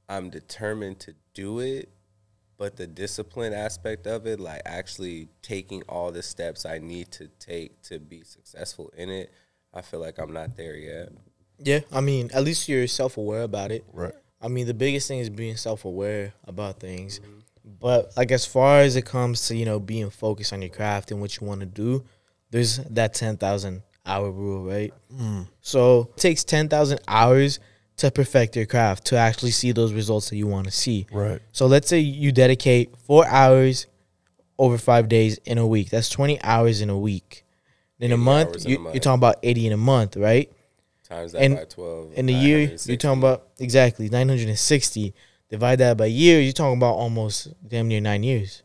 [0.08, 1.90] I'm determined to do it,
[2.58, 7.28] but the discipline aspect of it, like actually taking all the steps I need to
[7.40, 9.32] take to be successful in it,
[9.74, 11.10] I feel like I'm not there yet.
[11.64, 13.86] Yeah, I mean, at least you're self aware about it.
[13.94, 14.14] Right.
[14.42, 17.20] I mean, the biggest thing is being self aware about things.
[17.80, 21.12] But like as far as it comes to you know being focused on your craft
[21.12, 22.04] and what you want to do,
[22.50, 24.94] there's that ten thousand hour rule, right?
[25.14, 25.48] Mm.
[25.62, 27.60] So it takes ten thousand hours
[27.98, 31.06] to perfect your craft to actually see those results that you want to see.
[31.12, 31.40] Right.
[31.52, 33.86] So let's say you dedicate four hours
[34.58, 35.90] over five days in a week.
[35.90, 37.46] That's twenty hours in a week.
[38.00, 38.96] In a month, hours in a month.
[38.96, 40.52] you're talking about eighty in a month, right?
[41.12, 42.14] Times that And by 12.
[42.14, 45.14] in a year, you're talking about exactly 960.
[45.50, 48.64] Divide that by year, you're talking about almost damn near nine years.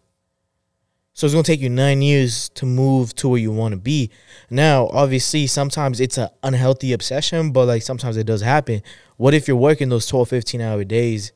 [1.12, 4.11] So it's gonna take you nine years to move to where you want to be.
[4.49, 8.82] Now, obviously, sometimes it's an unhealthy obsession, but like sometimes it does happen.
[9.16, 11.32] What if you're working those 12, 15 hour days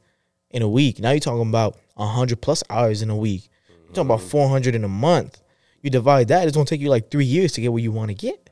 [0.51, 1.01] in a week?
[1.01, 3.49] Now you're talking about 100 plus hours in a week.
[3.69, 4.29] You're talking about mm-hmm.
[4.29, 5.41] 400 in a month.
[5.83, 8.11] You divide that, it's gonna take you like three years to get where you want
[8.11, 8.50] to get.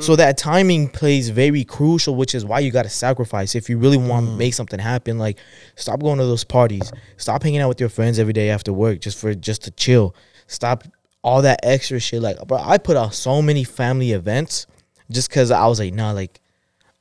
[0.00, 3.54] So that timing plays very crucial, which is why you got to sacrifice.
[3.54, 4.38] If you really want to mm.
[4.38, 5.38] make something happen, like
[5.76, 9.00] stop going to those parties, stop hanging out with your friends every day after work
[9.00, 10.14] just for just to chill.
[10.46, 10.84] Stop
[11.22, 12.22] all that extra shit.
[12.22, 14.66] Like, bro, I put out so many family events
[15.10, 16.40] just because I was like, nah, like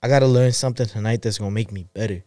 [0.01, 2.21] I gotta learn something tonight that's gonna make me better.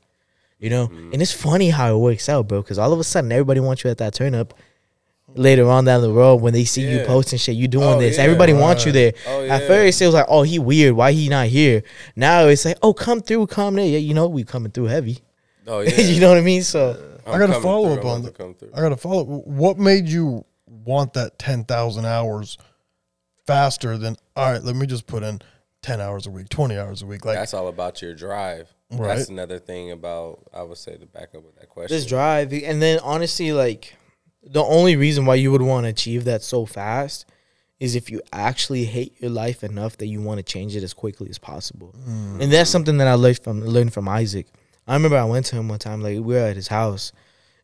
[0.58, 1.12] You know, mm.
[1.12, 2.62] and it's funny how it works out, bro.
[2.62, 4.54] Because all of a sudden, everybody wants you at that turn up.
[5.36, 8.16] Later on down the road, when they see you posting shit, you doing Oh, this.
[8.16, 8.24] yeah.
[8.24, 9.12] Everybody wants you there.
[9.28, 9.66] Oh, At yeah.
[9.66, 10.94] first, it was like, "Oh, he weird.
[10.94, 11.82] Why he not here?"
[12.16, 15.18] Now it's like, "Oh, come through, come there." Yeah, you know we coming through heavy.
[15.66, 16.00] Oh yeah.
[16.00, 16.62] you know what I mean?
[16.62, 17.98] So I'm I got to follow through.
[18.00, 18.34] up on that.
[18.36, 18.70] to come through.
[18.74, 19.20] I got to follow.
[19.22, 19.46] Up.
[19.46, 22.56] What made you want that ten thousand hours
[23.46, 24.16] faster than?
[24.36, 25.40] All right, let me just put in
[25.82, 27.24] ten hours a week, twenty hours a week.
[27.24, 28.72] Like That's all about your drive.
[28.90, 29.16] Right.
[29.16, 31.96] That's another thing about I would say to back up with that question.
[31.96, 33.96] this drive, and then honestly, like
[34.46, 37.26] the only reason why you would want to achieve that so fast
[37.78, 40.94] is if you actually hate your life enough that you want to change it as
[40.94, 41.94] quickly as possible.
[42.08, 42.42] Mm.
[42.42, 44.46] And that's something that I learned from learned from Isaac.
[44.86, 47.12] I remember I went to him one time, like we were at his house,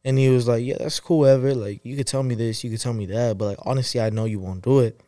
[0.05, 1.55] and he was like, "Yeah, that's cool, ever.
[1.55, 4.11] Like you could tell me this, you could tell me that, but like honestly, I
[4.11, 5.01] know you won't do it."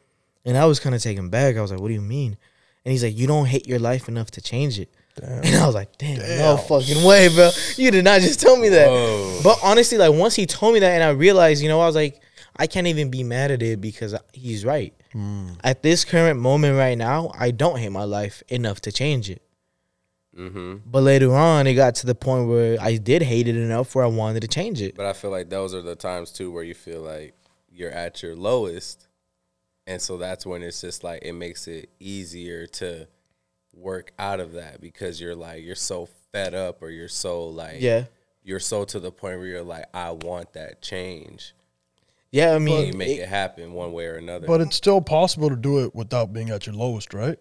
[0.45, 1.57] And I was kind of taken back.
[1.57, 2.37] I was like, "What do you mean?"
[2.85, 4.91] And he's like, "You don't hate your life enough to change it."
[5.23, 7.51] And I was like, "Damn, no fucking way, bro!
[7.77, 9.41] You did not just tell me that." Whoa.
[9.43, 11.95] But honestly, like once he told me that, and I realized, you know, I was
[11.95, 12.21] like,
[12.57, 14.93] I can't even be mad at it because he's right.
[15.63, 19.43] At this current moment right now, I don't hate my life enough to change it.
[20.35, 23.95] hmm But later on, it got to the point where I did hate it enough
[23.95, 24.97] where I wanted to change it.
[24.97, 27.35] But I feel like those are the times too where you feel like
[27.71, 29.07] you're at your lowest,
[29.87, 33.07] and so that's when it's just like it makes it easier to
[33.77, 37.77] work out of that because you're like you're so fed up or you're so like
[37.81, 38.05] Yeah,
[38.43, 41.55] you're so to the point where you're like I want that change.
[42.31, 42.55] yeah.
[42.55, 44.47] I mean, you make it- it happen one way or another.
[44.47, 47.39] But it's still possible to do it without being at your lowest, right?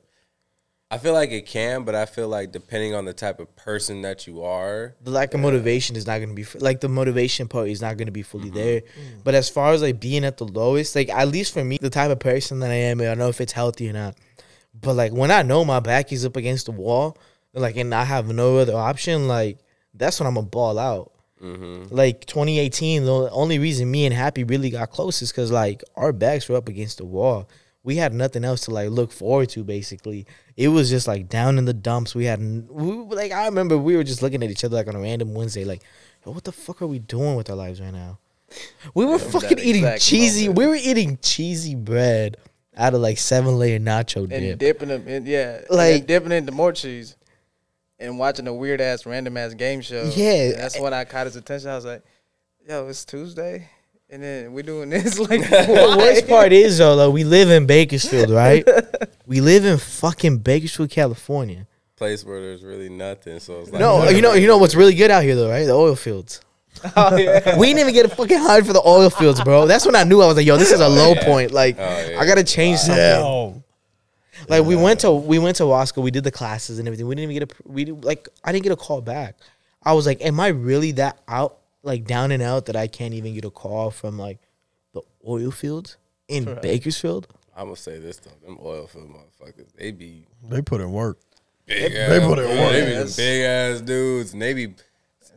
[0.92, 4.04] I feel like it can, but I feel like depending on the type of person
[4.04, 7.48] that you are, the lack of motivation is not going to be like the motivation
[7.48, 8.56] part is not going to be fully Mm-hmm.
[8.56, 8.82] there.
[9.24, 11.90] But as far as like being at the lowest, like at least for me, the
[11.90, 14.16] type of person that I am, I don't know if it's healthy or not.
[14.74, 17.17] But like when I know my back is up against the wall,
[17.53, 19.59] like and I have no other option, like
[19.93, 21.11] that's when I'm gonna ball out.
[21.41, 21.93] Mm-hmm.
[21.93, 26.13] Like 2018, the only reason me and Happy really got close is because like our
[26.13, 27.49] backs were up against the wall.
[27.84, 29.63] We had nothing else to like look forward to.
[29.63, 32.15] Basically, it was just like down in the dumps.
[32.15, 34.95] We had we, like I remember we were just looking at each other like on
[34.95, 35.84] a random Wednesday, like,
[36.26, 38.19] Yo, what the fuck are we doing with our lives right now?
[38.93, 40.47] We were fucking eating cheesy.
[40.47, 40.57] moment.
[40.57, 42.38] We were eating cheesy bread
[42.78, 44.41] out of like seven layer nacho dip.
[44.41, 47.15] and dipping them in, yeah, like Like- dipping into more cheese,
[47.99, 50.09] and watching a weird ass random ass game show.
[50.15, 50.32] Yeah.
[50.49, 51.69] And that's when I caught his attention.
[51.69, 52.03] I was like,
[52.67, 53.69] "Yo, it's Tuesday,
[54.09, 57.65] and then we're doing this." Like, the worst part is though, though, we live in
[57.65, 58.67] Bakersfield, right?
[59.28, 61.67] we live in fucking Bakersfield, California.
[61.95, 63.39] place where there's really nothing.
[63.39, 65.65] So it's like No, you know, you know what's really good out here though, right?
[65.65, 66.41] The oil fields.
[66.95, 69.65] oh yeah, We didn't even get a fucking hide for the oil fields, bro.
[69.67, 71.24] That's when I knew I was like, yo, this is a low yeah.
[71.26, 71.51] point.
[71.51, 72.19] Like, Oh, yeah.
[72.19, 72.97] I gotta change something.
[72.97, 73.53] Yeah.
[74.49, 77.07] Like we went to we went to Wasco, we did the classes and everything.
[77.07, 79.36] We didn't even get a we didn't- like I didn't get a call back.
[79.84, 83.13] I was like, am I really that out like down and out that I can't
[83.13, 84.39] even get a call from like
[84.93, 85.97] the oil fields
[86.28, 87.28] in Bakersfield?
[87.55, 91.19] I'm gonna say this though, them oil field motherfuckers, they be They put in work.
[91.65, 92.26] big They ass.
[92.28, 92.71] put in work.
[92.71, 94.74] They be big ass dudes, and they be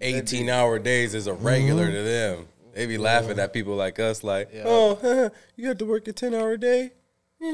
[0.01, 2.47] 18 hour days is a regular to them.
[2.75, 4.65] They be laughing at people like us, like, Yeah.
[4.67, 6.93] oh, you have to work a 10 hour day.
[7.41, 7.53] no,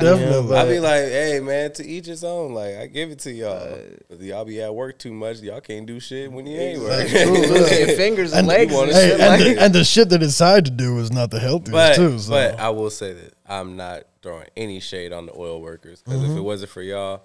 [0.00, 0.56] definitely.
[0.56, 2.52] I be like, hey man, to each his own.
[2.54, 3.78] Like I give it to y'all.
[4.08, 5.38] But y'all be at work too much.
[5.40, 7.28] Y'all can't do shit when you ain't working.
[7.32, 8.74] losing your fingers and, And- legs.
[8.74, 11.38] And hey, and, like the, and the shit they decide to do is not the
[11.38, 12.18] healthiest but too.
[12.18, 12.30] So.
[12.32, 16.20] but I will say that I'm not throwing any shade on the oil workers because
[16.20, 16.32] Mm-hmm.
[16.32, 17.22] if it wasn't for y'all,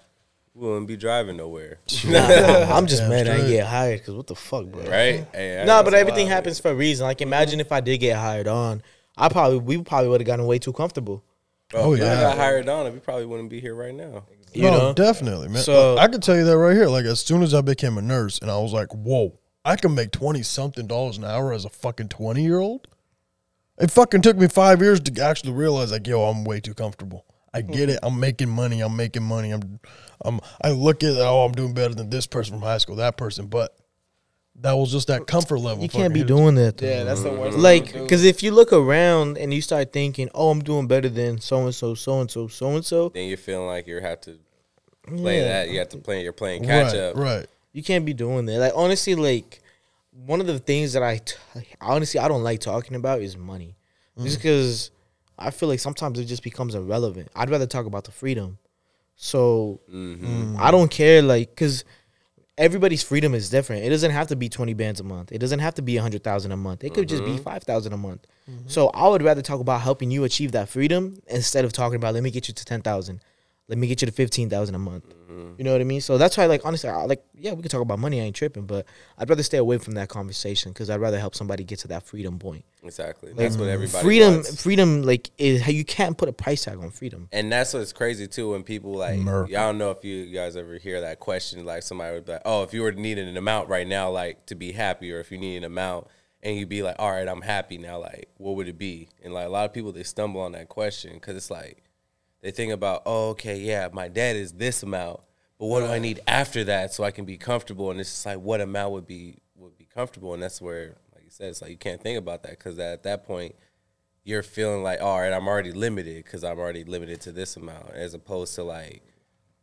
[0.58, 4.28] we wouldn't be driving nowhere, I'm just Damn mad I didn't get hired because what
[4.28, 4.82] the fuck, bro?
[4.84, 5.28] right?
[5.34, 7.06] Hey, No, know but everything happens for a reason.
[7.06, 7.28] Like mm-hmm.
[7.28, 8.82] imagine if I did get hired on,
[9.16, 11.24] I probably we probably would have gotten way too comfortable.
[11.70, 12.22] Bro, Oh, if I yeah.
[12.22, 14.26] got hired on, we probably wouldn't be here right now.
[14.54, 14.94] You no, know?
[14.94, 15.62] definitely, man.
[15.62, 16.88] So- I can tell you that right here.
[16.88, 19.94] Like as soon as I became a nurse, and I was like, "Whoa, I can
[19.94, 22.88] make twenty something dollars an hour as a fucking twenty year old."
[23.80, 27.26] It fucking took me five years to actually realize, like, yo, I'm way too comfortable.
[27.54, 28.00] I get it.
[28.02, 28.82] I'm making money.
[28.82, 29.52] I'm making money.
[29.52, 29.80] I'm,
[30.22, 30.40] I'm.
[30.62, 33.48] I look at, oh, I'm doing better than this person from high school, that person,
[33.48, 33.76] but
[34.60, 35.84] that was just that comfort level.
[35.84, 36.34] You can't be hit it.
[36.34, 36.78] doing that.
[36.78, 36.88] Though.
[36.88, 37.58] yeah, that's the worst.
[37.58, 38.04] like thing to do.
[38.04, 41.66] because if you look around and you start thinking, "Oh, I'm doing better than so
[41.66, 44.40] and so, so and so, so and so," Then you're feeling like you have to
[45.06, 45.48] play Yeah.
[45.48, 45.70] that.
[45.70, 46.24] You have to play.
[46.24, 47.16] You're playing catch right, up.
[47.16, 47.46] Right.
[47.72, 48.60] you can't be doing that.
[48.60, 49.62] Like honestly, like
[50.12, 51.36] one of the things that I t-
[51.82, 53.76] honestly I don't like talking about is money,
[54.18, 54.24] mm.
[54.24, 54.90] just because
[55.38, 57.30] I feel like sometimes it just becomes irrelevant.
[57.36, 58.58] I'd rather talk about the freedom.
[59.18, 60.56] So Mm-hmm.
[60.60, 61.84] I don't care, like, cause
[62.58, 63.84] everybody's freedom is different.
[63.84, 65.32] It doesn't have to be twenty bands a month.
[65.32, 66.84] It doesn't have to be a hundred thousand a month.
[66.84, 68.26] It could just be five thousand a month.
[68.68, 72.14] So I would rather talk about helping you achieve that freedom instead of talking about
[72.14, 73.22] let me get you to ten thousand.
[73.70, 75.06] Let me get you to fifteen thousand a month.
[75.38, 75.54] Mm-hmm.
[75.58, 76.02] You know what I mean?
[76.02, 78.22] So that's why, like, honestly, I, like, yeah, we can talk about money.
[78.22, 78.86] I ain't tripping, but
[79.18, 82.04] I'd rather stay away from that conversation because I'd rather help somebody get to that
[82.04, 82.64] freedom point.
[82.84, 83.34] Exactly.
[83.34, 84.62] That's what everybody freedom, wants.
[84.62, 87.28] freedom, like, is how you can't put a price tag on freedom.
[87.32, 89.50] And that's what's crazy too when people like Merc.
[89.50, 92.42] y'all don't know if you guys ever hear that question like somebody would be like,
[92.46, 95.32] Oh, if you were needing an amount right now, like to be happy, or if
[95.32, 96.08] you need an amount
[96.42, 99.10] and you'd be like, All right, I'm happy now, like what would it be?
[99.24, 101.84] And like a lot of people they stumble on that question because it's like
[102.42, 105.22] they think about, Oh, okay, yeah, my debt is this amount,
[105.60, 107.92] but what do I need after that so I can be comfortable?
[107.92, 111.24] And it's just like what amount would be would be comfortable and that's where like
[111.24, 113.56] you said, it's like you can't think about that because at that point
[114.28, 117.92] you're feeling like, all right, I'm already limited because I'm already limited to this amount,
[117.94, 119.02] as opposed to like,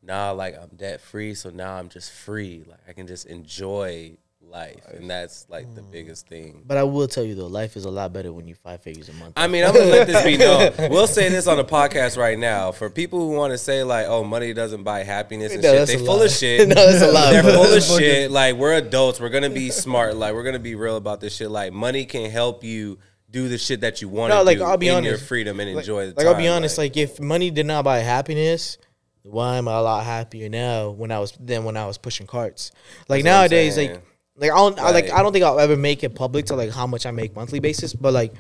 [0.03, 2.65] nah, like I'm debt free, so now I'm just free.
[2.67, 4.17] Like I can just enjoy
[4.55, 5.91] life, and that's like the mm.
[5.91, 6.63] biggest thing.
[6.67, 9.09] But I will tell you though, life is a lot better when you five figures
[9.09, 9.35] a month.
[9.37, 10.73] I mean, I'm gonna let this be known.
[10.91, 14.07] We'll say this on the podcast right now for people who want to say like,
[14.07, 16.25] "Oh, money doesn't buy happiness and No, shit." that's They a full lie.
[16.27, 16.69] of shit.
[16.75, 17.53] No, that's a lie, They're bro.
[17.65, 18.31] full of shit.
[18.31, 19.21] Like we're adults.
[19.21, 20.17] We're gonna be smart.
[20.17, 21.51] Like we're gonna be real about this shit.
[21.51, 22.99] Like money can help you
[23.31, 25.09] do the shit that you want to No, like, do I'll be in honest.
[25.09, 26.29] your freedom and like, enjoy the like time.
[26.29, 28.79] I'll be honest, like, if money did not buy happiness,
[29.25, 32.29] why am I a lot happier now when I was than when I was pushing
[32.29, 32.71] carts?
[33.09, 33.91] Like That's what I'm nowadays, saying.
[33.95, 34.03] like
[34.43, 36.71] I don't I, like Like- I don't think I'll ever make it public to like
[36.71, 38.33] how much I make monthly basis, but like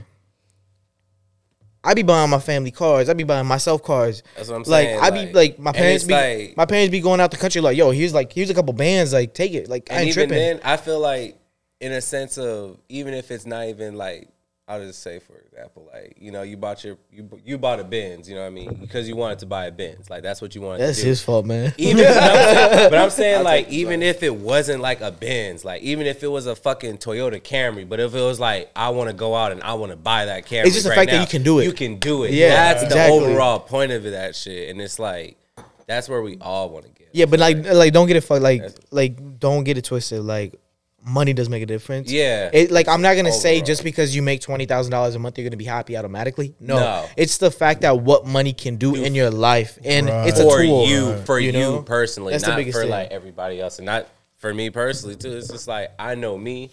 [1.86, 4.22] I be buying my family cars, I be buying myself cars.
[4.36, 6.90] That's what I'm like saying, I be like- like my parents be like- my parents
[6.90, 9.52] be going out the country like yo here's like here's a couple bands like take
[9.52, 10.36] it like I ain't even tripping.
[10.36, 11.38] then, I feel like
[11.80, 14.28] in a sense of even if it's not even like
[14.66, 17.84] I'll just say for example, like you know, you bought your you you bought a
[17.84, 20.40] Benz, you know what I mean, because you wanted to buy a Benz, like that's
[20.40, 20.80] what you wanted.
[20.80, 21.08] That's to do.
[21.10, 21.74] his fault, man.
[21.76, 25.66] Even, but I'm saying, but I'm saying like even if it wasn't like a Benz,
[25.66, 28.88] like even if it was a fucking Toyota Camry, but if it was like I
[28.88, 30.96] want to go out and I want to buy that Camry, It's just the right
[30.96, 31.64] fact that you can do it.
[31.64, 32.32] You can do it.
[32.32, 33.18] Yeah, that's exactly.
[33.18, 35.36] the overall point of it, that shit, and it's like
[35.86, 37.10] that's where we all want to get.
[37.12, 40.22] Yeah, but like like don't get it fucked like like don't get it twisted.
[40.22, 40.58] Like
[41.04, 42.10] money does make a difference.
[42.10, 42.50] Yeah.
[42.52, 45.38] It like I'm not gonna say just because you make twenty thousand dollars a month
[45.38, 46.54] you're gonna be happy automatically.
[46.60, 46.80] No.
[46.80, 47.06] No.
[47.16, 49.78] It's the fact that what money can do in your life.
[49.84, 50.28] And Right.
[50.28, 50.86] it's a for tool.
[50.86, 52.90] you, for you you, personally, That's the not biggest for thing.
[52.90, 55.36] like everybody else, and not for me personally too.
[55.36, 56.70] It's just like I know me.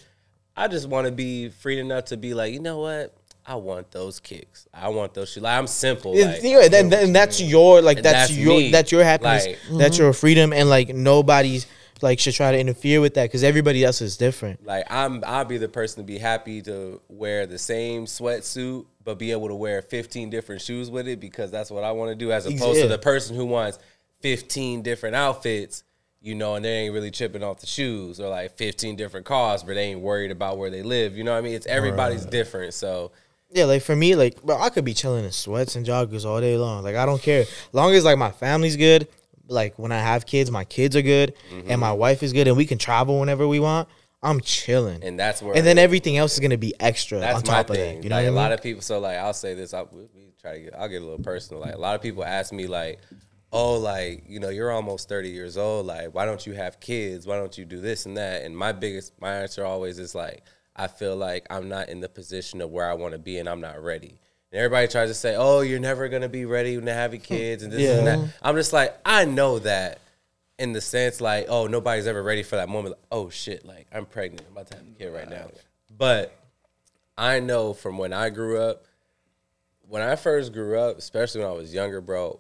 [0.56, 3.16] I just want to be free enough to be like, you know what?
[3.46, 4.68] I want those kicks.
[4.74, 5.44] I want those shoes.
[5.44, 6.16] Like I'm simple.
[6.16, 8.72] Yeah, Like, yeah, then, then that's your like that's, that's your me.
[8.72, 9.46] that's your happiness.
[9.48, 10.04] Like- That's mm-hmm.
[10.04, 11.66] your freedom and like nobody's
[12.02, 14.66] like should try to interfere with that because everybody else is different.
[14.66, 19.18] Like I'm, I'll be the person to be happy to wear the same sweatsuit, but
[19.20, 22.16] be able to wear 15 different shoes with it because that's what I want to
[22.16, 22.84] do, as opposed Yeah.
[22.84, 23.80] to the person who wants
[24.22, 25.84] 15 different outfits,
[26.22, 29.64] you know, and they ain't really tripping off the shoes, or like 15 different cars,
[29.64, 31.16] but they ain't worried about where they live.
[31.18, 31.54] You know what I mean?
[31.56, 33.12] It's everybody's different, so
[33.52, 36.40] Yeah, like for me, like bro, I could be chilling in sweats and joggers all
[36.40, 36.84] day long.
[36.84, 39.08] Like I don't care, long as like my family's good.
[39.52, 41.70] Like when I have kids, my kids are good, Mm-hmm.
[41.72, 43.88] and my wife is good, and we can travel whenever we want.
[44.24, 47.44] I'm chilling, and that's where and then everything else is gonna be extra That's on
[47.48, 47.96] my top of thing.
[47.98, 48.04] that.
[48.04, 48.36] You know like what I a mean?
[48.36, 48.82] lot of people.
[48.84, 49.74] So like I'll say this.
[49.74, 50.76] I we we try to get.
[50.76, 51.60] I'll get a little personal.
[51.62, 53.00] Like a lot of people ask me like,
[53.52, 55.88] oh, like you know, you're almost thirty years old.
[55.88, 57.26] Like why don't you have kids?
[57.26, 58.44] Why don't you do this and that?
[58.44, 60.44] And my biggest my answer always is like,
[60.76, 63.50] I feel like I'm not in the position of where I want to be, and
[63.50, 64.20] I'm not ready.
[64.52, 67.64] And everybody tries to say, oh, you're never gonna be ready to have your kids
[67.64, 68.20] and this and that.
[68.20, 68.30] Mm-hmm.
[68.42, 70.00] I'm just like, I know that.
[70.60, 72.94] In the sense, like, oh, nobody's ever ready for that moment.
[72.94, 75.48] Like, oh shit, like I'm pregnant, I'm about to have a kid right now.
[75.98, 76.38] But
[77.18, 78.86] I know from when I grew up,
[79.82, 82.40] when I first grew up, especially when I was younger, bro,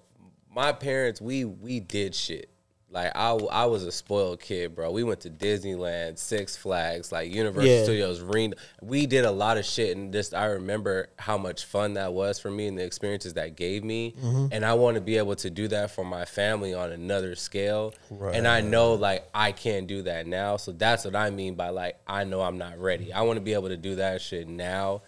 [0.53, 2.50] my parents, we we did shit.
[2.91, 4.91] Like I, I was a spoiled kid, bro.
[4.91, 7.83] We went to Disneyland, Six Flags, like Universal Yeah.
[7.83, 8.57] Studios, Reno.
[8.81, 12.37] We did a lot of shit, and just I remember how much fun that was
[12.39, 14.13] for me and the experiences that gave me.
[14.21, 14.47] Mm-hmm.
[14.51, 17.93] And I want to be able to do that for my family on another scale.
[18.35, 21.69] And I know like I can't do that now, so that's what I mean by
[21.69, 23.13] like I know I'm not ready.
[23.13, 25.01] I want to be able to do that shit now,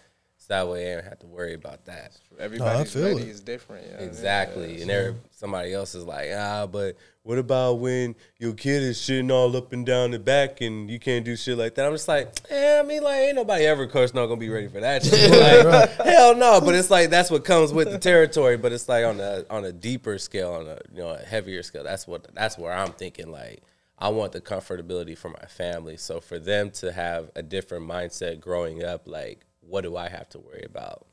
[0.46, 2.18] so that way I don't have to worry about that.
[2.38, 3.28] Everybody's feel ready it.
[3.28, 3.84] is different.
[3.84, 4.10] you know what I mean?
[4.10, 4.80] Exactly.
[4.82, 9.32] and there somebody else is like, ah, but what about when your kid is shitting
[9.32, 11.86] all up and down the back and you can't do shit like that?
[11.86, 14.50] I'm just like, eh, I mean, like, ain't nobody ever, of course, not gonna be
[14.50, 15.30] ready for that shit.
[15.64, 16.60] Like, hell no.
[16.60, 18.58] But it's like that's what comes with the territory.
[18.58, 21.62] But it's like on a on a deeper scale, on a you know a heavier
[21.62, 21.84] scale.
[21.84, 23.30] That's what that's where I'm thinking.
[23.30, 23.62] Like,
[23.98, 25.96] I want the comfortability for my family.
[25.96, 30.28] So for them to have a different mindset growing up, like, what do I have
[30.30, 31.06] to worry about?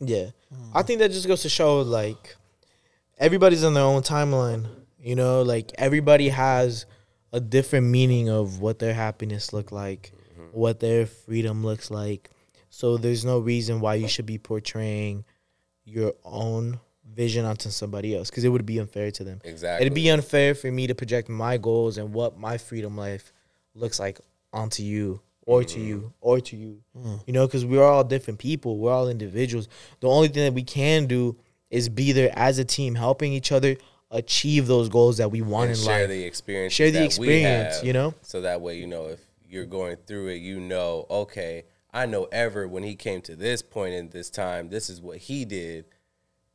[0.00, 0.30] Yeah.
[0.74, 2.36] I think that just goes to show like
[3.18, 4.66] everybody's on their own timeline.
[5.00, 6.86] You know, like everybody has
[7.32, 10.46] a different meaning of what their happiness look like, mm-hmm.
[10.52, 12.30] what their freedom looks like.
[12.70, 15.24] So there's no reason why you should be portraying
[15.84, 16.80] your own
[17.14, 19.40] vision onto somebody else because it would be unfair to them.
[19.44, 19.86] Exactly.
[19.86, 23.32] It'd be unfair for me to project my goals and what my freedom life
[23.74, 24.20] looks like
[24.52, 26.80] onto you or to you or to you.
[26.96, 27.16] Hmm.
[27.26, 28.78] You know, because we're all different people.
[28.78, 29.68] We're all individuals.
[30.00, 31.36] The only thing that we can do
[31.70, 33.76] is be there as a team, helping each other
[34.10, 36.08] achieve those goals that we want and in share life.
[36.08, 36.72] the experience.
[36.72, 38.14] Share the experience, have, you know?
[38.20, 42.24] So that way, you know, if you're going through it, you know, okay, I know
[42.30, 45.86] Ever when he came to this point in this time, this is what he did.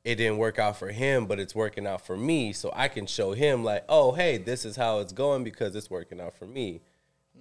[0.04, 2.54] It didn't work out for him, but it's working out for me.
[2.54, 5.90] So I can show him like, oh, hey, this is how it's going because it's
[5.90, 6.82] working out for me.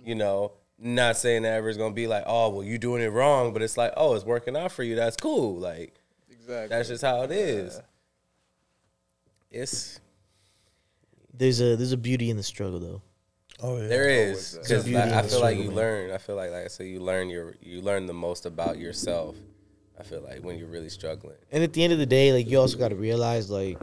[0.05, 3.09] You know, not saying that ever is gonna be like, oh, well, you doing it
[3.09, 4.95] wrong, but it's like, oh, it's working out for you.
[4.95, 5.57] That's cool.
[5.59, 5.95] Like
[6.31, 6.69] Exactly.
[6.69, 7.81] that's just how it is.
[9.51, 10.01] It's
[11.33, 13.03] There's a there's a beauty in the struggle though.
[13.63, 13.89] Oh yeah.
[13.89, 15.75] There is because beauty I the feel like you man.
[15.75, 16.11] learn.
[16.11, 19.37] I feel like like I said, you learn your you learn the most about yourself.
[19.99, 21.37] I feel like when you're really struggling.
[21.51, 23.79] And at the end of the day, like you also got to realize like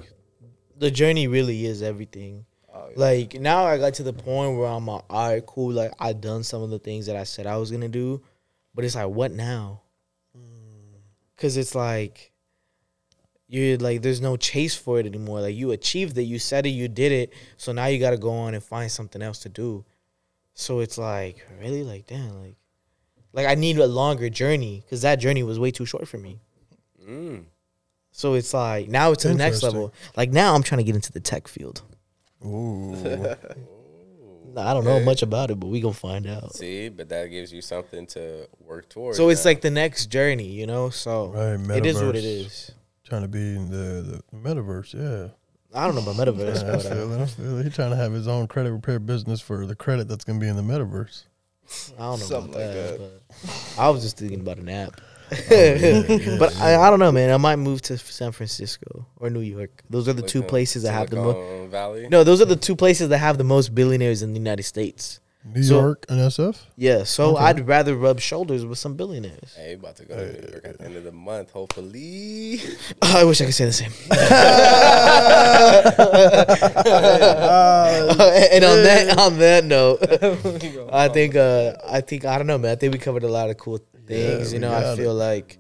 [0.78, 2.46] the journey really is everything.
[2.74, 2.94] Oh, yeah.
[2.96, 5.72] Like now I got to the point where I'm like, all right, cool.
[5.72, 8.22] Like I done some of the things that I said I was gonna do,
[8.74, 9.82] but it's like, what now?
[11.38, 12.32] Cause it's like
[13.54, 15.42] you're like, there's no chase for it anymore.
[15.42, 17.34] Like you achieved it, you said it, you did it.
[17.58, 19.86] So now you got to go on and find something else to do.
[20.56, 22.56] So it's like, really, like, damn, like,
[23.32, 26.40] like I need a longer journey because that journey was way too short for me.
[27.08, 27.46] Mm.
[28.12, 29.94] So it's like now it's to the next level.
[30.18, 31.84] Like now I'm trying to get into the tech field.
[32.46, 33.36] Ooh.
[34.54, 36.54] Nah, I don't know much about it, but we gonna find out.
[36.56, 39.18] See, but that gives you something to work towards.
[39.18, 39.50] So it's now.
[39.50, 40.90] like the next journey, you know.
[40.92, 42.46] So Right, it is what it metaverse.
[42.46, 42.72] is.
[43.04, 45.30] Trying to be in the, the metaverse, yeah.
[45.74, 47.64] I don't know about metaverse, Yeah, I but uh, feel it, I feel it.
[47.64, 50.44] He's trying to have his own credit repair business for the credit that's going to
[50.44, 51.24] be in the metaverse.
[51.98, 53.00] I don't know Something about like that.
[53.00, 53.22] that.
[53.76, 55.02] But I was just thinking about an app.
[55.50, 57.30] Yeah, but I, I don't know, man.
[57.32, 59.84] I might move to San Francisco or New York.
[59.90, 61.72] Those are the two Silicon- places that have the most.
[61.72, 62.08] Valley.
[62.10, 65.20] No, those are the two places that have the most billionaires in the United States.
[65.46, 66.56] New So- York and SF?
[66.78, 67.44] Yeah, so Okay.
[67.44, 69.54] I'd rather rub shoulders with some billionaires.
[69.58, 72.62] Hey, about to go to New York at the end of the month, hopefully.
[73.02, 73.92] I wish I could say the same.
[78.54, 80.00] and on that on that note,
[80.94, 82.72] I think uh I think I don't know, man.
[82.72, 84.50] I think we covered a lot of cool things.
[84.52, 85.02] we you know, I got it.
[85.02, 85.58] feel like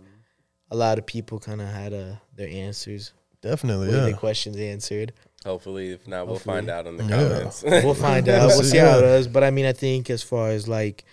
[0.72, 3.98] a lot of people kind of had uh, their answers, Definitely, yeah.
[3.98, 4.04] yeah.
[4.06, 5.14] their questions answered.
[5.46, 7.10] Hopefully, if not, we'll find out in the Yeah.
[7.10, 7.64] comments.
[7.64, 8.48] We'll find out.
[8.48, 9.28] We'll see, see how it yeah.
[9.28, 11.04] But I mean, I think as far as like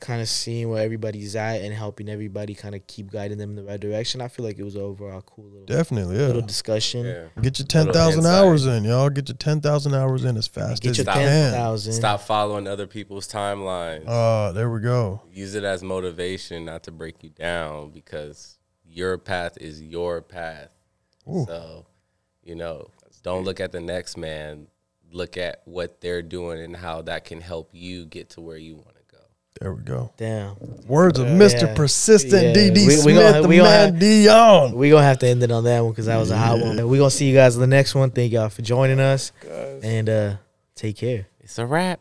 [0.00, 3.56] kind of seeing where everybody's at and helping everybody kind of keep guiding them in
[3.56, 7.04] the right direction, I feel like it was overall cool little, Definitely, little discussion.
[7.04, 7.24] yeah.
[7.42, 9.10] Get your Little 10,000 hours in, y'all.
[9.10, 11.14] Get your 10,000 hours in as fast Get as your you Stop.
[11.16, 11.52] ten can.
[11.52, 11.92] thousand.
[11.92, 14.04] Stop following other people's timelines.
[14.06, 15.20] Uh, there we go.
[15.30, 20.70] Use it as motivation, not to break you down, because your path is your path.
[21.28, 21.44] Ooh.
[21.46, 21.86] So,
[22.42, 22.88] you know,
[23.22, 24.66] don't look at the next man.
[25.12, 28.76] Look at what they're doing and how that can help you get to where you
[28.76, 28.99] want to go.
[29.60, 30.10] There we go.
[30.16, 30.56] Damn.
[30.86, 31.62] Words of Mr.
[31.62, 31.74] Yeah.
[31.74, 32.52] Persistent Yeah.
[32.54, 34.74] DD We- we Smith, gonna- the we gonna man have- Dion.
[34.74, 36.76] We gonna have to end it on that one because that was a hot one.
[36.88, 38.10] We're gonna see you guys in the next one.
[38.10, 39.80] Thank y'all for joining us, Guys.
[39.82, 40.32] and uh
[40.76, 41.26] take care.
[41.40, 42.00] It's a wrap.